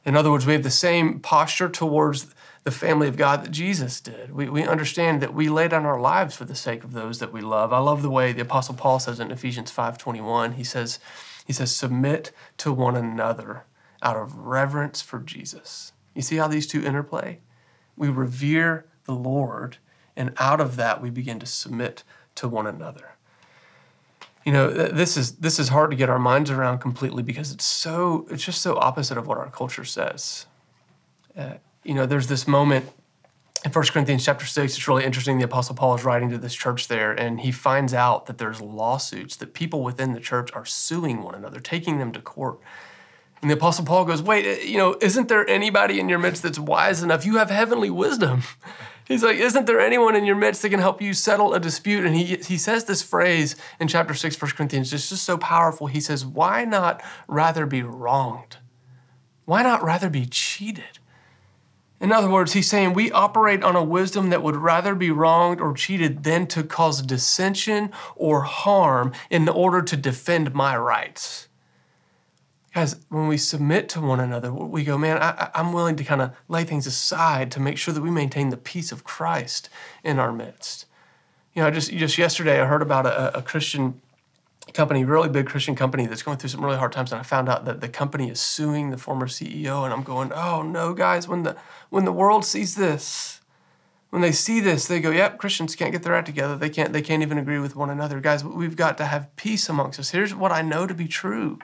In 0.04 0.16
other 0.16 0.30
words, 0.30 0.44
we 0.44 0.52
have 0.52 0.64
the 0.64 0.70
same 0.70 1.20
posture 1.20 1.70
towards 1.70 2.26
the 2.68 2.76
family 2.76 3.08
of 3.08 3.16
God 3.16 3.42
that 3.42 3.50
Jesus 3.50 3.98
did. 3.98 4.34
We, 4.34 4.50
we 4.50 4.62
understand 4.62 5.22
that 5.22 5.32
we 5.32 5.48
lay 5.48 5.68
down 5.68 5.86
our 5.86 5.98
lives 5.98 6.36
for 6.36 6.44
the 6.44 6.54
sake 6.54 6.84
of 6.84 6.92
those 6.92 7.18
that 7.18 7.32
we 7.32 7.40
love. 7.40 7.72
I 7.72 7.78
love 7.78 8.02
the 8.02 8.10
way 8.10 8.30
the 8.34 8.42
Apostle 8.42 8.74
Paul 8.74 8.98
says 8.98 9.20
in 9.20 9.30
Ephesians 9.30 9.72
5.21, 9.72 10.52
he 10.52 10.64
says, 10.64 10.98
he 11.46 11.54
says, 11.54 11.74
submit 11.74 12.30
to 12.58 12.70
one 12.70 12.94
another 12.94 13.64
out 14.02 14.18
of 14.18 14.36
reverence 14.36 15.00
for 15.00 15.18
Jesus. 15.18 15.94
You 16.14 16.20
see 16.20 16.36
how 16.36 16.46
these 16.46 16.66
two 16.66 16.84
interplay? 16.84 17.38
We 17.96 18.10
revere 18.10 18.84
the 19.04 19.14
Lord, 19.14 19.78
and 20.14 20.34
out 20.36 20.60
of 20.60 20.76
that 20.76 21.00
we 21.00 21.08
begin 21.08 21.38
to 21.38 21.46
submit 21.46 22.04
to 22.34 22.48
one 22.48 22.66
another. 22.66 23.14
You 24.44 24.52
know, 24.52 24.70
this 24.70 25.16
is 25.16 25.36
this 25.36 25.58
is 25.58 25.70
hard 25.70 25.90
to 25.90 25.96
get 25.96 26.10
our 26.10 26.18
minds 26.18 26.50
around 26.50 26.80
completely 26.80 27.22
because 27.22 27.50
it's 27.50 27.64
so 27.64 28.26
it's 28.30 28.44
just 28.44 28.60
so 28.60 28.76
opposite 28.76 29.16
of 29.16 29.26
what 29.26 29.38
our 29.38 29.48
culture 29.48 29.86
says. 29.86 30.44
Uh, 31.34 31.54
you 31.88 31.94
know, 31.94 32.04
there's 32.04 32.26
this 32.26 32.46
moment 32.46 32.84
in 33.64 33.72
1 33.72 33.84
Corinthians 33.86 34.22
chapter 34.22 34.44
6, 34.44 34.76
it's 34.76 34.86
really 34.86 35.04
interesting. 35.04 35.38
The 35.38 35.44
Apostle 35.46 35.74
Paul 35.74 35.94
is 35.94 36.04
writing 36.04 36.28
to 36.30 36.38
this 36.38 36.54
church 36.54 36.86
there, 36.86 37.12
and 37.12 37.40
he 37.40 37.50
finds 37.50 37.94
out 37.94 38.26
that 38.26 38.36
there's 38.36 38.60
lawsuits, 38.60 39.36
that 39.36 39.54
people 39.54 39.82
within 39.82 40.12
the 40.12 40.20
church 40.20 40.52
are 40.52 40.66
suing 40.66 41.22
one 41.22 41.34
another, 41.34 41.60
taking 41.60 41.98
them 41.98 42.12
to 42.12 42.20
court. 42.20 42.60
And 43.40 43.50
the 43.50 43.54
Apostle 43.54 43.86
Paul 43.86 44.04
goes, 44.04 44.22
Wait, 44.22 44.44
eh, 44.44 44.64
you 44.64 44.76
know, 44.76 44.96
isn't 45.00 45.28
there 45.28 45.48
anybody 45.48 45.98
in 45.98 46.10
your 46.10 46.18
midst 46.18 46.42
that's 46.42 46.58
wise 46.58 47.02
enough? 47.02 47.24
You 47.24 47.38
have 47.38 47.48
heavenly 47.48 47.88
wisdom. 47.88 48.42
He's 49.08 49.24
like, 49.24 49.38
Isn't 49.38 49.64
there 49.64 49.80
anyone 49.80 50.14
in 50.14 50.26
your 50.26 50.36
midst 50.36 50.60
that 50.62 50.68
can 50.68 50.80
help 50.80 51.00
you 51.00 51.14
settle 51.14 51.54
a 51.54 51.58
dispute? 51.58 52.04
And 52.04 52.14
he, 52.14 52.36
he 52.36 52.58
says 52.58 52.84
this 52.84 53.02
phrase 53.02 53.56
in 53.80 53.88
chapter 53.88 54.12
6, 54.12 54.40
1 54.40 54.50
Corinthians, 54.50 54.92
it's 54.92 55.08
just 55.08 55.24
so 55.24 55.38
powerful. 55.38 55.86
He 55.86 56.00
says, 56.00 56.26
Why 56.26 56.66
not 56.66 57.02
rather 57.26 57.64
be 57.64 57.82
wronged? 57.82 58.58
Why 59.46 59.62
not 59.62 59.82
rather 59.82 60.10
be 60.10 60.26
cheated? 60.26 60.97
In 62.00 62.12
other 62.12 62.30
words, 62.30 62.52
he's 62.52 62.68
saying 62.68 62.92
we 62.92 63.10
operate 63.10 63.64
on 63.64 63.74
a 63.74 63.82
wisdom 63.82 64.30
that 64.30 64.42
would 64.42 64.56
rather 64.56 64.94
be 64.94 65.10
wronged 65.10 65.60
or 65.60 65.74
cheated 65.74 66.22
than 66.22 66.46
to 66.48 66.62
cause 66.62 67.02
dissension 67.02 67.90
or 68.14 68.42
harm 68.42 69.12
in 69.30 69.48
order 69.48 69.82
to 69.82 69.96
defend 69.96 70.54
my 70.54 70.76
rights. 70.76 71.48
Guys, 72.74 72.96
when 73.08 73.26
we 73.26 73.36
submit 73.36 73.88
to 73.88 74.00
one 74.00 74.20
another, 74.20 74.52
we 74.52 74.84
go, 74.84 74.96
man, 74.96 75.18
I, 75.20 75.50
am 75.54 75.72
willing 75.72 75.96
to 75.96 76.04
kind 76.04 76.22
of 76.22 76.32
lay 76.46 76.62
things 76.62 76.86
aside 76.86 77.50
to 77.52 77.60
make 77.60 77.78
sure 77.78 77.92
that 77.92 78.02
we 78.02 78.10
maintain 78.10 78.50
the 78.50 78.56
peace 78.56 78.92
of 78.92 79.02
Christ 79.02 79.68
in 80.04 80.20
our 80.20 80.32
midst. 80.32 80.86
You 81.54 81.62
know, 81.62 81.70
just 81.72 81.90
just 81.90 82.18
yesterday 82.18 82.60
I 82.60 82.66
heard 82.66 82.82
about 82.82 83.06
a, 83.06 83.38
a 83.38 83.42
Christian 83.42 84.00
company, 84.74 85.04
really 85.04 85.28
big 85.28 85.46
Christian 85.46 85.74
company 85.74 86.06
that's 86.06 86.22
going 86.22 86.38
through 86.38 86.50
some 86.50 86.64
really 86.64 86.76
hard 86.76 86.92
times, 86.92 87.12
and 87.12 87.20
I 87.20 87.24
found 87.24 87.48
out 87.48 87.64
that 87.64 87.80
the 87.80 87.88
company 87.88 88.30
is 88.30 88.40
suing 88.40 88.90
the 88.90 88.98
former 88.98 89.26
CEO, 89.26 89.84
and 89.84 89.92
I'm 89.92 90.02
going, 90.02 90.32
oh 90.32 90.62
no, 90.62 90.94
guys, 90.94 91.28
when 91.28 91.42
the 91.42 91.56
when 91.90 92.04
the 92.04 92.12
world 92.12 92.44
sees 92.44 92.74
this, 92.74 93.40
when 94.10 94.22
they 94.22 94.32
see 94.32 94.60
this, 94.60 94.86
they 94.86 95.00
go, 95.00 95.10
yep, 95.10 95.38
Christians 95.38 95.76
can't 95.76 95.92
get 95.92 96.02
their 96.02 96.14
act 96.14 96.26
together. 96.26 96.56
They 96.56 96.70
can't 96.70 96.92
they 96.92 97.02
can't 97.02 97.22
even 97.22 97.38
agree 97.38 97.58
with 97.58 97.76
one 97.76 97.90
another. 97.90 98.20
Guys, 98.20 98.44
we've 98.44 98.76
got 98.76 98.98
to 98.98 99.06
have 99.06 99.34
peace 99.36 99.68
amongst 99.68 99.98
us. 99.98 100.10
Here's 100.10 100.34
what 100.34 100.52
I 100.52 100.62
know 100.62 100.86
to 100.86 100.94
be 100.94 101.08
true. 101.08 101.58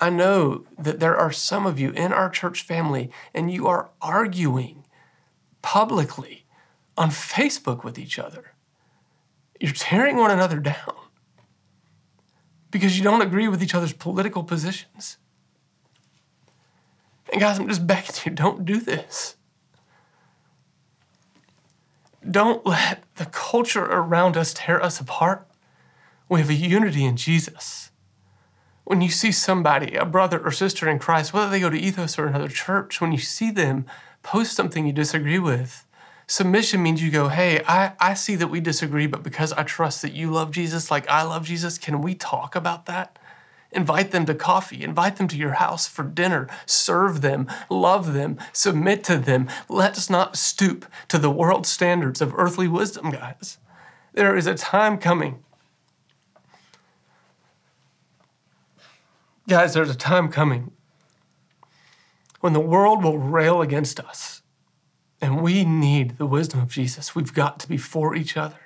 I 0.00 0.10
know 0.10 0.64
that 0.78 0.98
there 0.98 1.16
are 1.16 1.30
some 1.30 1.64
of 1.64 1.78
you 1.78 1.90
in 1.90 2.12
our 2.12 2.28
church 2.28 2.62
family, 2.62 3.10
and 3.32 3.52
you 3.52 3.68
are 3.68 3.90
arguing 4.00 4.84
publicly 5.62 6.44
on 6.96 7.10
Facebook 7.10 7.84
with 7.84 7.98
each 7.98 8.18
other. 8.18 8.54
You're 9.60 9.72
tearing 9.72 10.16
one 10.16 10.32
another 10.32 10.58
down 10.60 11.01
because 12.72 12.98
you 12.98 13.04
don't 13.04 13.22
agree 13.22 13.46
with 13.46 13.62
each 13.62 13.74
other's 13.74 13.92
political 13.92 14.42
positions. 14.42 15.18
And 17.30 17.40
guys, 17.40 17.58
I'm 17.58 17.68
just 17.68 17.86
begging 17.86 18.14
you, 18.24 18.32
don't 18.32 18.64
do 18.64 18.80
this. 18.80 19.36
Don't 22.28 22.66
let 22.66 23.04
the 23.16 23.26
culture 23.26 23.84
around 23.84 24.36
us 24.36 24.54
tear 24.54 24.82
us 24.82 25.00
apart. 25.00 25.46
We 26.28 26.40
have 26.40 26.50
a 26.50 26.54
unity 26.54 27.04
in 27.04 27.16
Jesus. 27.16 27.90
When 28.84 29.00
you 29.00 29.10
see 29.10 29.32
somebody, 29.32 29.94
a 29.94 30.04
brother 30.04 30.40
or 30.44 30.50
sister 30.50 30.88
in 30.88 30.98
Christ, 30.98 31.32
whether 31.32 31.50
they 31.50 31.60
go 31.60 31.70
to 31.70 31.78
Ethos 31.78 32.18
or 32.18 32.26
another 32.26 32.48
church, 32.48 33.00
when 33.00 33.12
you 33.12 33.18
see 33.18 33.50
them 33.50 33.86
post 34.22 34.54
something 34.54 34.86
you 34.86 34.92
disagree 34.92 35.38
with, 35.38 35.84
submission 36.32 36.82
means 36.82 37.02
you 37.02 37.10
go, 37.10 37.28
hey, 37.28 37.62
I, 37.68 37.92
I 38.00 38.14
see 38.14 38.36
that 38.36 38.48
we 38.48 38.58
disagree, 38.58 39.06
but 39.06 39.22
because 39.22 39.52
I 39.52 39.64
trust 39.64 40.00
that 40.00 40.14
you 40.14 40.30
love 40.30 40.50
Jesus 40.50 40.90
like 40.90 41.06
I 41.10 41.22
love 41.24 41.44
Jesus, 41.44 41.76
can 41.76 42.00
we 42.00 42.14
talk 42.14 42.56
about 42.56 42.86
that? 42.86 43.18
Invite 43.70 44.12
them 44.12 44.24
to 44.24 44.34
coffee, 44.34 44.82
invite 44.82 45.16
them 45.16 45.28
to 45.28 45.36
your 45.36 45.52
house 45.52 45.86
for 45.86 46.02
dinner, 46.02 46.48
serve 46.64 47.20
them, 47.20 47.48
love 47.68 48.14
them, 48.14 48.38
submit 48.50 49.04
to 49.04 49.18
them. 49.18 49.46
Let's 49.68 50.08
not 50.08 50.36
stoop 50.36 50.86
to 51.08 51.18
the 51.18 51.30
world 51.30 51.66
standards 51.66 52.22
of 52.22 52.32
earthly 52.34 52.66
wisdom, 52.66 53.10
guys. 53.10 53.58
There 54.14 54.34
is 54.34 54.46
a 54.46 54.54
time 54.54 54.96
coming. 54.96 55.44
Guys, 59.48 59.74
there's 59.74 59.90
a 59.90 59.94
time 59.94 60.30
coming 60.30 60.70
when 62.40 62.54
the 62.54 62.60
world 62.60 63.04
will 63.04 63.18
rail 63.18 63.60
against 63.60 64.00
us. 64.00 64.41
And 65.22 65.40
we 65.40 65.64
need 65.64 66.18
the 66.18 66.26
wisdom 66.26 66.60
of 66.60 66.68
Jesus. 66.68 67.14
We've 67.14 67.32
got 67.32 67.60
to 67.60 67.68
be 67.68 67.76
for 67.76 68.16
each 68.16 68.36
other. 68.36 68.58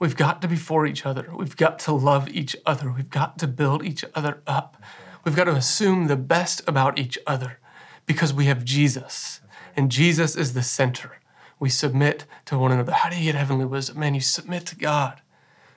We've 0.00 0.16
got 0.16 0.42
to 0.42 0.48
be 0.48 0.56
for 0.56 0.84
each 0.84 1.06
other. 1.06 1.30
We've 1.34 1.56
got 1.56 1.78
to 1.80 1.92
love 1.92 2.28
each 2.28 2.56
other. 2.66 2.90
We've 2.90 3.08
got 3.08 3.38
to 3.38 3.46
build 3.46 3.84
each 3.84 4.04
other 4.14 4.42
up. 4.48 4.76
We've 5.24 5.36
got 5.36 5.44
to 5.44 5.54
assume 5.54 6.08
the 6.08 6.16
best 6.16 6.60
about 6.68 6.98
each 6.98 7.18
other 7.26 7.58
because 8.04 8.34
we 8.34 8.46
have 8.46 8.64
Jesus, 8.64 9.40
and 9.76 9.90
Jesus 9.90 10.36
is 10.36 10.52
the 10.52 10.62
center. 10.62 11.18
We 11.58 11.70
submit 11.70 12.26
to 12.44 12.58
one 12.58 12.72
another. 12.72 12.92
How 12.92 13.08
do 13.08 13.16
you 13.16 13.24
get 13.24 13.34
heavenly 13.34 13.64
wisdom? 13.64 13.98
Man, 13.98 14.14
you 14.14 14.20
submit 14.20 14.66
to 14.66 14.76
God. 14.76 15.22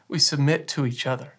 We 0.07 0.19
submit 0.19 0.67
to 0.69 0.85
each 0.85 1.07
other. 1.07 1.33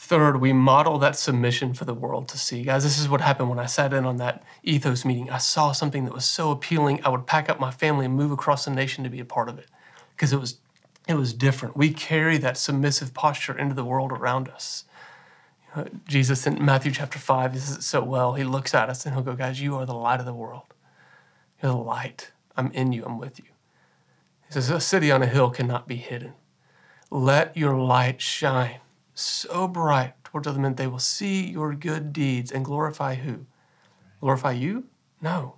Third, 0.00 0.40
we 0.40 0.52
model 0.52 0.98
that 0.98 1.16
submission 1.16 1.74
for 1.74 1.84
the 1.84 1.92
world 1.92 2.28
to 2.28 2.38
see. 2.38 2.62
Guys, 2.62 2.84
this 2.84 3.00
is 3.00 3.08
what 3.08 3.20
happened 3.20 3.50
when 3.50 3.58
I 3.58 3.66
sat 3.66 3.92
in 3.92 4.04
on 4.04 4.16
that 4.18 4.44
ethos 4.62 5.04
meeting. 5.04 5.28
I 5.28 5.38
saw 5.38 5.72
something 5.72 6.04
that 6.04 6.14
was 6.14 6.24
so 6.24 6.52
appealing, 6.52 7.00
I 7.04 7.08
would 7.08 7.26
pack 7.26 7.48
up 7.48 7.58
my 7.58 7.72
family 7.72 8.06
and 8.06 8.14
move 8.14 8.30
across 8.30 8.64
the 8.64 8.70
nation 8.70 9.02
to 9.02 9.10
be 9.10 9.18
a 9.18 9.24
part 9.24 9.48
of 9.48 9.58
it 9.58 9.66
because 10.14 10.32
it 10.32 10.40
was 10.40 10.58
it 11.08 11.14
was 11.14 11.32
different. 11.32 11.76
We 11.76 11.92
carry 11.92 12.36
that 12.38 12.58
submissive 12.58 13.14
posture 13.14 13.58
into 13.58 13.74
the 13.74 13.84
world 13.84 14.12
around 14.12 14.48
us. 14.48 14.84
Know, 15.74 15.88
Jesus 16.06 16.46
in 16.46 16.64
Matthew 16.64 16.92
chapter 16.92 17.18
5, 17.18 17.54
he 17.54 17.58
says 17.58 17.78
it 17.78 17.82
so 17.82 18.02
well. 18.02 18.34
He 18.34 18.44
looks 18.44 18.74
at 18.74 18.90
us 18.90 19.04
and 19.04 19.14
he'll 19.14 19.24
go, 19.24 19.34
Guys, 19.34 19.60
you 19.60 19.76
are 19.76 19.86
the 19.86 19.94
light 19.94 20.20
of 20.20 20.26
the 20.26 20.34
world. 20.34 20.74
You're 21.62 21.72
the 21.72 21.78
light. 21.78 22.30
I'm 22.56 22.70
in 22.72 22.92
you, 22.92 23.04
I'm 23.04 23.18
with 23.18 23.38
you. 23.38 23.46
He 24.46 24.52
says, 24.52 24.70
A 24.70 24.80
city 24.80 25.10
on 25.10 25.22
a 25.22 25.26
hill 25.26 25.50
cannot 25.50 25.88
be 25.88 25.96
hidden. 25.96 26.34
Let 27.10 27.56
your 27.56 27.76
light 27.76 28.20
shine 28.20 28.80
so 29.20 29.68
bright 29.68 30.14
towards 30.24 30.46
other 30.46 30.60
men, 30.60 30.74
they 30.74 30.86
will 30.86 30.98
see 30.98 31.50
your 31.50 31.74
good 31.74 32.12
deeds 32.12 32.52
and 32.52 32.64
glorify 32.64 33.16
who? 33.16 33.46
Glorify 34.20 34.52
you? 34.52 34.84
No. 35.20 35.56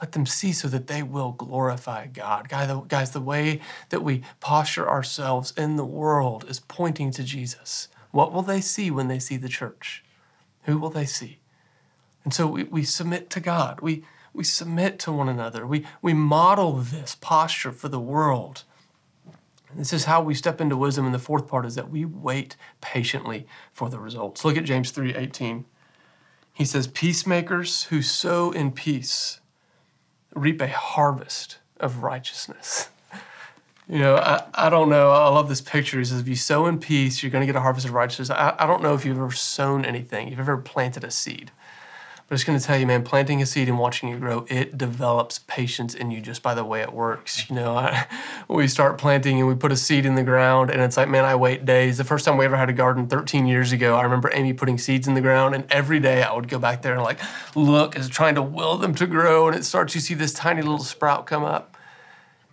Let 0.00 0.12
them 0.12 0.26
see 0.26 0.52
so 0.52 0.68
that 0.68 0.86
they 0.86 1.02
will 1.02 1.32
glorify 1.32 2.06
God. 2.06 2.48
Guys, 2.48 3.10
the 3.10 3.20
way 3.20 3.60
that 3.88 4.02
we 4.04 4.22
posture 4.40 4.88
ourselves 4.88 5.52
in 5.56 5.76
the 5.76 5.84
world 5.84 6.44
is 6.48 6.60
pointing 6.60 7.10
to 7.12 7.24
Jesus. 7.24 7.88
What 8.12 8.32
will 8.32 8.42
they 8.42 8.60
see 8.60 8.90
when 8.90 9.08
they 9.08 9.18
see 9.18 9.36
the 9.36 9.48
church? 9.48 10.04
Who 10.64 10.78
will 10.78 10.90
they 10.90 11.06
see? 11.06 11.38
And 12.24 12.32
so 12.32 12.46
we, 12.46 12.64
we 12.64 12.84
submit 12.84 13.28
to 13.30 13.40
God. 13.40 13.80
We, 13.80 14.04
we 14.32 14.44
submit 14.44 14.98
to 15.00 15.12
one 15.12 15.28
another. 15.28 15.66
We, 15.66 15.86
we 16.00 16.14
model 16.14 16.74
this 16.74 17.16
posture 17.20 17.72
for 17.72 17.88
the 17.88 18.00
world. 18.00 18.64
This 19.74 19.92
is 19.92 20.04
how 20.04 20.22
we 20.22 20.34
step 20.34 20.60
into 20.60 20.76
wisdom. 20.76 21.04
And 21.04 21.14
the 21.14 21.18
fourth 21.18 21.46
part 21.46 21.66
is 21.66 21.74
that 21.74 21.90
we 21.90 22.04
wait 22.04 22.56
patiently 22.80 23.46
for 23.72 23.90
the 23.90 23.98
results. 23.98 24.44
Look 24.44 24.56
at 24.56 24.64
James 24.64 24.90
3 24.90 25.14
18. 25.14 25.64
He 26.52 26.64
says, 26.64 26.86
Peacemakers 26.86 27.84
who 27.84 28.02
sow 28.02 28.50
in 28.50 28.72
peace 28.72 29.40
reap 30.34 30.60
a 30.60 30.68
harvest 30.68 31.58
of 31.78 32.02
righteousness. 32.02 32.88
You 33.90 34.00
know, 34.00 34.16
I, 34.16 34.44
I 34.52 34.68
don't 34.68 34.90
know. 34.90 35.10
I 35.12 35.28
love 35.28 35.48
this 35.48 35.62
picture. 35.62 35.98
He 35.98 36.04
says, 36.04 36.20
if 36.20 36.28
you 36.28 36.36
sow 36.36 36.66
in 36.66 36.78
peace, 36.78 37.22
you're 37.22 37.30
going 37.30 37.40
to 37.40 37.46
get 37.46 37.56
a 37.56 37.62
harvest 37.62 37.86
of 37.86 37.94
righteousness. 37.94 38.28
I, 38.28 38.54
I 38.58 38.66
don't 38.66 38.82
know 38.82 38.92
if 38.92 39.06
you've 39.06 39.16
ever 39.16 39.30
sown 39.30 39.86
anything, 39.86 40.28
you've 40.28 40.38
ever 40.38 40.58
planted 40.58 41.04
a 41.04 41.10
seed. 41.10 41.52
But 42.28 42.34
it's 42.34 42.44
going 42.44 42.58
to 42.58 42.64
tell 42.64 42.76
you, 42.76 42.86
man, 42.86 43.04
planting 43.04 43.40
a 43.40 43.46
seed 43.46 43.70
and 43.70 43.78
watching 43.78 44.10
it 44.10 44.20
grow, 44.20 44.44
it 44.50 44.76
develops 44.76 45.38
patience 45.46 45.94
in 45.94 46.10
you 46.10 46.20
just 46.20 46.42
by 46.42 46.52
the 46.52 46.62
way 46.62 46.82
it 46.82 46.92
works. 46.92 47.48
You 47.48 47.56
know, 47.56 47.74
I, 47.74 48.06
we 48.48 48.68
start 48.68 48.98
planting 48.98 49.38
and 49.38 49.48
we 49.48 49.54
put 49.54 49.72
a 49.72 49.76
seed 49.76 50.04
in 50.04 50.14
the 50.14 50.22
ground, 50.22 50.70
and 50.70 50.82
it's 50.82 50.98
like, 50.98 51.08
man, 51.08 51.24
I 51.24 51.36
wait 51.36 51.64
days. 51.64 51.96
The 51.96 52.04
first 52.04 52.26
time 52.26 52.36
we 52.36 52.44
ever 52.44 52.58
had 52.58 52.68
a 52.68 52.74
garden 52.74 53.06
13 53.06 53.46
years 53.46 53.72
ago, 53.72 53.96
I 53.96 54.02
remember 54.02 54.30
Amy 54.34 54.52
putting 54.52 54.76
seeds 54.76 55.08
in 55.08 55.14
the 55.14 55.22
ground, 55.22 55.54
and 55.54 55.64
every 55.70 56.00
day 56.00 56.22
I 56.22 56.34
would 56.34 56.48
go 56.48 56.58
back 56.58 56.82
there 56.82 56.92
and 56.92 57.02
like 57.02 57.18
look 57.54 57.96
is 57.96 58.10
trying 58.10 58.34
to 58.34 58.42
will 58.42 58.76
them 58.76 58.94
to 58.96 59.06
grow, 59.06 59.48
and 59.48 59.56
it 59.56 59.64
starts, 59.64 59.94
you 59.94 60.02
see 60.02 60.12
this 60.12 60.34
tiny 60.34 60.60
little 60.60 60.78
sprout 60.80 61.26
come 61.26 61.44
up 61.44 61.77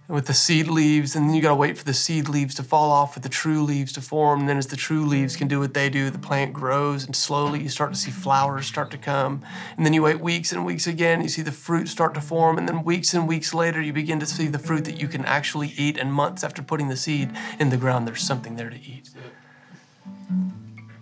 with 0.08 0.28
the 0.28 0.34
seed 0.34 0.68
leaves, 0.68 1.16
and 1.16 1.28
then 1.28 1.36
you 1.36 1.42
got 1.42 1.50
to 1.50 1.56
wait 1.56 1.78
for 1.78 1.84
the 1.84 1.94
seed 1.94 2.30
leaves 2.30 2.54
to 2.56 2.64
fall 2.64 2.92
off 2.92 3.16
for 3.16 3.22
the 3.22 3.30
true 3.30 3.64
leaves 3.64 3.92
to 3.94 4.02
form. 4.02 4.42
And 4.42 4.50
then, 4.50 4.58
as 4.58 4.68
the 4.68 4.76
true 4.76 5.04
leaves 5.04 5.36
can 5.36 5.48
do 5.48 5.60
what 5.60 5.74
they 5.74 5.90
do, 5.90 6.12
the 6.12 6.20
plant 6.20 6.54
grows, 6.54 7.06
and 7.06 7.16
slowly 7.16 7.62
you 7.62 7.70
start 7.70 7.94
to 7.94 8.00
see 8.00 8.12
flowers 8.12 8.68
start 8.68 8.92
to 8.92 8.98
come. 8.98 9.44
And 9.78 9.86
then 9.86 9.94
you 9.94 10.04
wait 10.04 10.20
weeks 10.20 10.52
and 10.52 10.64
weeks 10.64 10.86
again, 10.86 11.22
you 11.22 11.30
see 11.30 11.42
the 11.42 11.52
fruit 11.52 11.88
start 11.88 12.14
to 12.14 12.22
form. 12.22 12.58
And 12.58 12.68
then, 12.68 12.84
weeks 12.84 13.14
and 13.16 13.28
weeks 13.28 13.54
later, 13.54 13.82
you 13.82 13.94
begin 13.94 14.20
to 14.20 14.28
see 14.28 14.48
the 14.48 14.60
fruit 14.60 14.86
that 14.86 15.02
you 15.02 15.08
can 15.08 15.26
actually 15.26 15.74
eat. 15.76 15.98
And 15.98 16.14
months 16.14 16.44
after 16.44 16.62
putting 16.62 16.90
the 16.90 16.98
seed 16.98 17.32
in 17.60 17.70
the 17.70 17.78
ground, 17.78 18.08
there's 18.08 18.22
something 18.22 18.58
there 18.58 18.70
to 18.70 18.80
eat. 18.80 19.10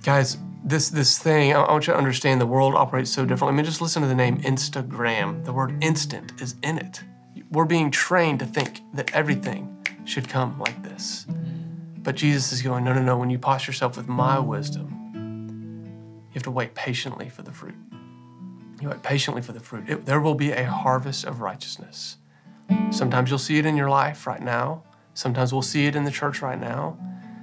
Guys, 0.04 0.38
this 0.64 0.90
this 0.90 1.18
thing, 1.18 1.54
I 1.54 1.60
want 1.70 1.88
you 1.88 1.94
to 1.94 1.98
understand 1.98 2.40
the 2.40 2.46
world 2.46 2.74
operates 2.74 3.12
so 3.12 3.26
differently. 3.26 3.54
I 3.54 3.56
mean, 3.58 3.66
just 3.66 3.82
listen 3.82 4.02
to 4.02 4.08
the 4.08 4.16
name 4.16 4.38
Instagram. 4.44 5.44
The 5.44 5.52
word 5.52 5.78
instant 5.82 6.42
is 6.42 6.56
in 6.64 6.78
it 6.78 7.04
we're 7.54 7.66
being 7.66 7.92
trained 7.92 8.40
to 8.40 8.46
think 8.46 8.82
that 8.94 9.14
everything 9.14 9.86
should 10.06 10.28
come 10.28 10.60
like 10.60 10.82
this. 10.84 11.28
But 12.00 12.16
Jesus 12.16 12.52
is 12.52 12.62
going, 12.62 12.84
no, 12.84 12.94
no, 12.94 13.02
no. 13.02 13.18
When 13.18 13.30
you 13.30 13.38
posture 13.38 13.72
yourself 13.72 13.96
with 13.96 14.08
my 14.08 14.40
wisdom, 14.40 14.90
you 16.28 16.34
have 16.34 16.44
to 16.44 16.52
wait 16.52 16.74
patiently 16.74 17.30
for 17.30 17.44
the 17.44 17.52
fruit. 17.52 17.76
You 18.82 18.90
wait 18.90 19.04
patiently 19.04 19.42
for 19.42 19.54
the 19.54 19.60
fruit. 19.60 19.88
It, 19.88 20.06
there 20.06 20.20
will 20.20 20.36
be 20.36 20.52
a 20.52 20.66
harvest 20.66 21.26
of 21.26 21.42
righteousness. 21.42 22.18
Sometimes 22.90 23.30
you'll 23.30 23.40
see 23.40 23.60
it 23.60 23.66
in 23.66 23.78
your 23.78 23.90
life 23.90 24.26
right 24.26 24.42
now. 24.42 24.84
Sometimes 25.14 25.54
we'll 25.54 25.62
see 25.62 25.86
it 25.86 25.96
in 25.96 26.04
the 26.04 26.12
church 26.12 26.42
right 26.42 26.60
now. 26.60 26.98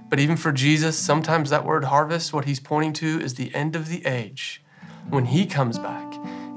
But 0.09 0.19
even 0.19 0.37
for 0.37 0.51
Jesus, 0.51 0.99
sometimes 0.99 1.51
that 1.51 1.65
word 1.65 1.85
harvest, 1.85 2.33
what 2.33 2.47
he's 2.47 2.59
pointing 2.59 2.93
to 2.95 3.21
is 3.21 3.35
the 3.35 3.55
end 3.55 3.77
of 3.77 3.89
the 3.89 4.05
age 4.05 4.63
when 5.09 5.27
he 5.27 5.47
comes 5.47 5.79
back 5.79 6.10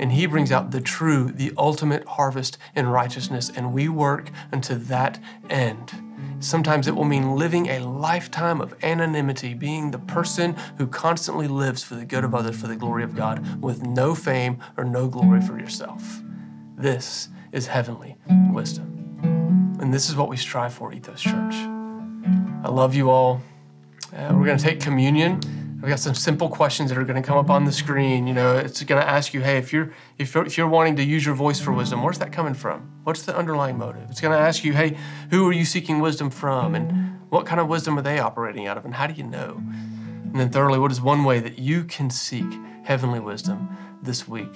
and 0.04 0.12
he 0.12 0.26
brings 0.26 0.52
out 0.52 0.72
the 0.72 0.82
true, 0.82 1.32
the 1.32 1.54
ultimate 1.58 2.06
harvest 2.06 2.58
in 2.76 2.86
righteousness, 2.88 3.50
and 3.56 3.72
we 3.72 3.88
work 3.88 4.30
unto 4.52 4.76
that 4.76 5.18
end. 5.50 5.94
Sometimes 6.42 6.90
it 6.90 6.96
will 6.98 7.06
mean 7.06 7.38
living 7.38 7.68
a 7.68 7.80
lifetime 7.80 8.60
of 8.60 8.76
anonymity, 8.84 9.54
being 9.54 9.92
the 9.92 10.00
person 10.00 10.58
who 10.78 10.88
constantly 10.88 11.48
lives 11.48 11.84
for 11.86 11.96
the 11.96 12.04
good 12.04 12.26
of 12.26 12.36
others, 12.36 12.60
for 12.60 12.68
the 12.68 12.76
glory 12.76 13.06
of 13.06 13.16
God, 13.16 13.64
with 13.64 13.84
no 13.84 14.14
fame 14.14 14.60
or 14.76 14.84
no 14.84 15.08
glory 15.08 15.40
for 15.40 15.58
yourself. 15.58 16.22
This 16.76 17.30
is 17.54 17.68
heavenly 17.68 18.18
wisdom. 18.52 19.78
And 19.80 19.94
this 19.94 20.10
is 20.10 20.18
what 20.18 20.28
we 20.28 20.36
strive 20.36 20.74
for, 20.74 20.92
Ethos 20.92 21.22
Church. 21.22 21.56
I 21.56 22.68
love 22.68 22.94
you 22.94 23.10
all. 23.10 23.42
Uh, 24.14 24.34
we're 24.34 24.46
going 24.46 24.58
to 24.58 24.64
take 24.66 24.82
communion. 24.82 25.40
I've 25.84 25.90
got 25.90 26.00
some 26.00 26.16
simple 26.16 26.48
questions 26.48 26.90
that 26.90 26.98
are 26.98 27.04
going 27.04 27.22
to 27.22 27.28
come 27.28 27.38
up 27.38 27.50
on 27.50 27.66
the 27.66 27.72
mm-hmm. 27.72 27.78
screen. 27.78 28.26
You 28.26 28.34
know, 28.34 28.56
it's 28.56 28.82
going 28.84 29.02
to 29.02 29.08
ask 29.08 29.34
you, 29.34 29.42
hey, 29.42 29.58
if 29.58 29.74
you're 29.74 29.92
if 30.18 30.34
you're, 30.34 30.46
if 30.46 30.58
you're 30.58 30.68
wanting 30.68 30.96
to 30.96 31.04
use 31.04 31.26
your 31.26 31.36
voice 31.36 31.60
for 31.60 31.74
wisdom, 31.74 32.02
where's 32.02 32.20
that 32.20 32.32
coming 32.32 32.54
from? 32.54 32.90
What's 33.04 33.24
the 33.24 33.36
underlying 33.36 33.78
motive? 33.78 34.10
It's 34.10 34.22
going 34.22 34.32
to 34.32 34.40
ask 34.40 34.64
you, 34.64 34.72
hey, 34.72 34.98
who 35.30 35.46
are 35.50 35.52
you 35.52 35.66
seeking 35.66 36.00
wisdom 36.00 36.30
from, 36.30 36.74
and 36.74 36.92
mm-hmm. 36.92 37.14
What 37.34 37.48
kind 37.48 37.60
of 37.60 37.68
wisdom 37.68 37.98
are 37.98 38.04
they 38.04 38.20
operating 38.20 38.68
out 38.68 38.78
of, 38.78 38.86
and 38.86 38.94
how 38.94 39.08
do 39.08 39.16
you 39.16 39.24
know? 39.24 39.56
And 39.58 40.36
then, 40.36 40.52
thirdly, 40.52 40.78
what 40.78 40.92
is 40.92 41.02
one 41.02 41.24
way 41.24 41.40
that 41.40 41.58
you 41.58 41.84
can 41.84 42.12
seek 42.12 42.46
heavenly 42.84 43.20
wisdom 43.20 43.76
this 44.04 44.28
week? 44.28 44.56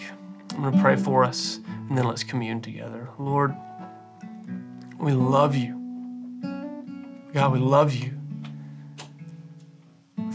I'm 0.54 0.62
going 0.62 0.74
to 0.74 0.80
pray 0.80 0.96
for 0.96 1.24
us, 1.24 1.60
and 1.90 1.98
then 1.98 2.06
let's 2.06 2.24
commune 2.24 2.62
together. 2.62 3.10
Lord, 3.18 3.56
we 5.00 5.12
love 5.12 5.56
you. 5.56 5.74
God, 7.34 7.52
we 7.52 7.58
love 7.58 7.96
you. 7.96 8.17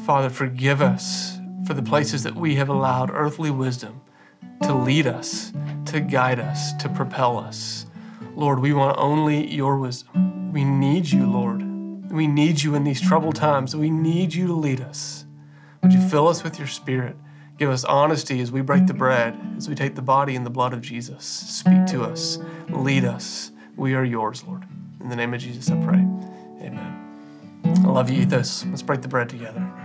Father, 0.04 0.30
forgive 0.30 0.82
us 0.82 1.38
for 1.64 1.74
the 1.74 1.82
places 1.82 2.24
that 2.24 2.34
we 2.34 2.56
have 2.56 2.68
allowed 2.68 3.10
earthly 3.12 3.52
wisdom 3.52 4.00
to 4.62 4.74
lead 4.74 5.06
us, 5.06 5.52
to 5.86 6.00
guide 6.00 6.40
us, 6.40 6.72
to 6.74 6.88
propel 6.88 7.38
us. 7.38 7.86
Lord, 8.34 8.58
we 8.58 8.72
want 8.72 8.98
only 8.98 9.46
your 9.46 9.78
wisdom. 9.78 10.52
We 10.52 10.64
need 10.64 11.06
you, 11.10 11.24
Lord. 11.30 11.62
We 12.10 12.26
need 12.26 12.62
you 12.62 12.74
in 12.74 12.82
these 12.82 13.00
troubled 13.00 13.36
times. 13.36 13.76
We 13.76 13.90
need 13.90 14.34
you 14.34 14.48
to 14.48 14.54
lead 14.54 14.80
us. 14.80 15.24
Would 15.82 15.92
you 15.92 16.00
fill 16.00 16.26
us 16.26 16.42
with 16.42 16.58
your 16.58 16.68
spirit? 16.68 17.16
Give 17.56 17.70
us 17.70 17.84
honesty 17.84 18.40
as 18.40 18.50
we 18.50 18.60
break 18.60 18.86
the 18.86 18.94
bread, 18.94 19.38
as 19.56 19.68
we 19.68 19.76
take 19.76 19.94
the 19.94 20.02
body 20.02 20.34
and 20.34 20.44
the 20.44 20.50
blood 20.50 20.72
of 20.72 20.80
Jesus. 20.80 21.24
Speak 21.24 21.86
to 21.86 22.02
us, 22.02 22.38
lead 22.70 23.04
us. 23.04 23.52
We 23.76 23.94
are 23.94 24.04
yours, 24.04 24.42
Lord. 24.44 24.64
In 25.00 25.10
the 25.10 25.16
name 25.16 25.32
of 25.32 25.40
Jesus, 25.40 25.70
I 25.70 25.76
pray. 25.84 26.04
Amen. 26.60 27.62
I 27.64 27.88
love 27.88 28.10
you, 28.10 28.22
Ethos. 28.22 28.64
Let's 28.66 28.82
break 28.82 29.02
the 29.02 29.08
bread 29.08 29.28
together. 29.28 29.81